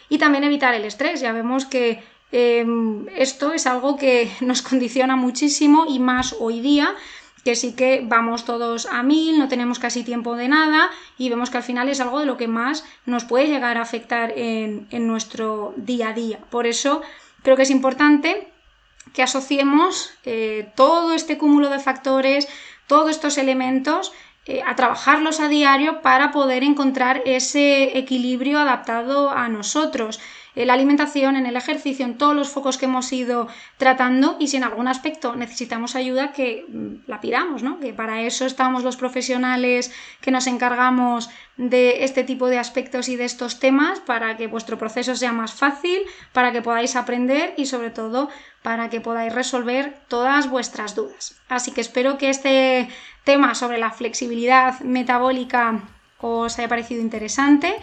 Y 0.10 0.18
también 0.18 0.44
evitar 0.44 0.74
el 0.74 0.84
estrés. 0.84 1.22
Ya 1.22 1.32
vemos 1.32 1.66
que 1.66 2.04
em, 2.34 3.08
esto 3.16 3.54
es 3.54 3.66
algo 3.66 3.96
que 3.96 4.30
nos 4.42 4.62
condiciona 4.62 5.16
muchísimo 5.16 5.86
y 5.88 6.00
más 6.00 6.36
hoy 6.38 6.60
día 6.60 6.94
que 7.46 7.56
sí 7.56 7.76
que 7.76 8.02
vamos 8.04 8.44
todos 8.44 8.88
a 8.88 9.04
mil, 9.04 9.40
no 9.40 9.48
tenemos 9.48 9.80
casi 9.80 10.04
tiempo 10.04 10.36
de 10.36 10.50
nada 10.50 10.90
y 11.18 11.30
vemos 11.30 11.50
que 11.50 11.58
al 11.58 11.64
final 11.64 11.88
es 11.88 12.02
algo 12.02 12.20
de 12.20 12.26
lo 12.26 12.36
que 12.36 12.50
más 12.50 12.84
nos 13.06 13.24
puede 13.24 13.48
llegar 13.48 13.78
a 13.78 13.84
afectar 13.84 14.34
en 14.36 15.08
nuestro 15.08 15.74
día 15.78 16.10
a 16.10 16.14
día. 16.14 16.40
Por 16.50 16.68
eso 16.68 17.04
creo 17.42 17.56
que 17.56 17.64
es 17.64 17.70
importante 17.70 18.52
que 19.16 19.24
asociemos 19.24 20.12
eh, 20.26 20.70
todo 20.76 21.14
este 21.14 21.38
cúmulo 21.38 21.70
de 21.70 21.80
factores, 21.80 22.48
todos 22.86 23.10
estos 23.10 23.38
elementos, 23.38 24.12
eh, 24.46 24.62
a 24.64 24.76
trabajarlos 24.76 25.40
a 25.40 25.48
diario 25.48 26.02
para 26.02 26.32
poder 26.32 26.64
encontrar 26.64 27.24
ese 27.26 27.98
equilibrio 27.98 28.60
adaptado 28.60 29.32
a 29.32 29.48
nosotros 29.48 30.20
en 30.56 30.68
la 30.68 30.74
alimentación, 30.74 31.36
en 31.36 31.46
el 31.46 31.56
ejercicio, 31.56 32.06
en 32.06 32.18
todos 32.18 32.36
los 32.36 32.50
focos 32.50 32.78
que 32.78 32.86
hemos 32.86 33.12
ido 33.12 33.48
tratando 33.78 34.38
y 34.40 34.48
si 34.48 34.58
en 34.58 34.64
algún 34.64 34.88
aspecto 34.88 35.36
necesitamos 35.36 35.96
ayuda, 35.96 36.32
que 36.32 36.66
mm, 36.68 37.08
la 37.08 37.22
pidamos, 37.22 37.64
¿no? 37.64 37.80
Que 37.80 37.94
para 37.94 38.22
eso 38.22 38.46
estamos 38.46 38.84
los 38.84 38.98
profesionales 38.98 39.94
que 40.22 40.32
nos 40.32 40.48
encargamos 40.48 41.30
de 41.58 42.04
este 42.04 42.24
tipo 42.24 42.48
de 42.48 42.60
aspectos 42.60 43.10
y 43.10 43.16
de 43.16 43.26
estos 43.26 43.60
temas, 43.60 44.00
para 44.00 44.38
que 44.38 44.48
vuestro 44.48 44.78
proceso 44.78 45.16
sea 45.16 45.32
más 45.32 45.54
fácil, 45.54 46.00
para 46.34 46.52
que 46.52 46.62
podáis 46.62 46.96
aprender 46.96 47.54
y 47.58 47.66
sobre 47.66 47.90
todo 47.90 48.30
para 48.62 48.90
que 48.90 49.00
podáis 49.00 49.34
resolver 49.34 49.96
todas 50.08 50.50
vuestras 50.50 50.96
dudas. 50.96 51.36
Así 51.50 51.72
que 51.72 51.82
espero 51.82 52.18
que 52.18 52.30
este 52.30 52.90
tema 53.24 53.56
sobre 53.56 53.78
la 53.78 53.92
flexibilidad 53.92 54.80
metabólica 54.82 55.84
os 56.20 56.58
haya 56.58 56.68
parecido 56.68 57.02
interesante. 57.02 57.76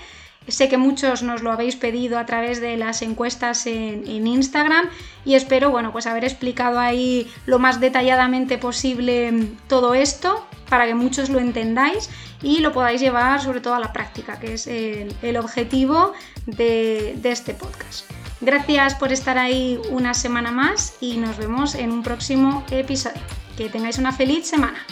Sé 0.49 0.69
que 0.69 0.77
muchos 0.77 1.23
nos 1.23 1.43
lo 1.43 1.53
habéis 1.53 1.77
pedido 1.77 2.19
a 2.19 2.27
través 2.27 2.61
de 2.61 2.77
las 2.77 3.03
encuestas 3.03 3.67
en, 3.67 4.27
Instagram 4.27 4.89
y 5.25 5.35
espero 5.35 5.71
bueno, 5.71 5.93
pues 5.93 6.07
haber 6.07 6.25
explicado 6.25 6.79
ahí 6.79 7.31
lo 7.47 7.59
más 7.59 7.81
detalladamente 7.81 8.59
posible 8.59 9.49
todo 9.69 9.95
esto 9.95 10.47
para 10.69 10.87
que 10.87 10.95
muchos 10.95 11.29
lo 11.29 11.39
entendáis 11.39 12.11
y 12.43 12.59
lo 12.59 12.73
podáis 12.73 13.01
llevar 13.01 13.41
sobre 13.41 13.61
todo 13.61 13.75
a 13.75 13.81
la 13.81 13.93
práctica, 13.93 14.41
que 14.41 14.55
es 14.55 14.67
el, 14.67 15.37
objetivo 15.37 16.13
de 16.47 17.21
este 17.25 17.55
podcast. 17.55 18.11
Gracias 18.43 18.97
por 18.97 19.13
estar 19.13 19.39
ahí 19.39 19.79
una 19.91 20.15
semana 20.15 20.51
más 20.51 20.95
y 21.01 21.17
nos 21.17 21.39
vemos 21.39 21.77
en 21.77 21.93
un 21.93 22.03
próximo 22.03 22.65
episodio. 22.73 23.23
Que 23.57 23.69
tengáis 23.69 23.99
una 23.99 24.11
feliz 24.11 24.49
semana. 24.49 24.85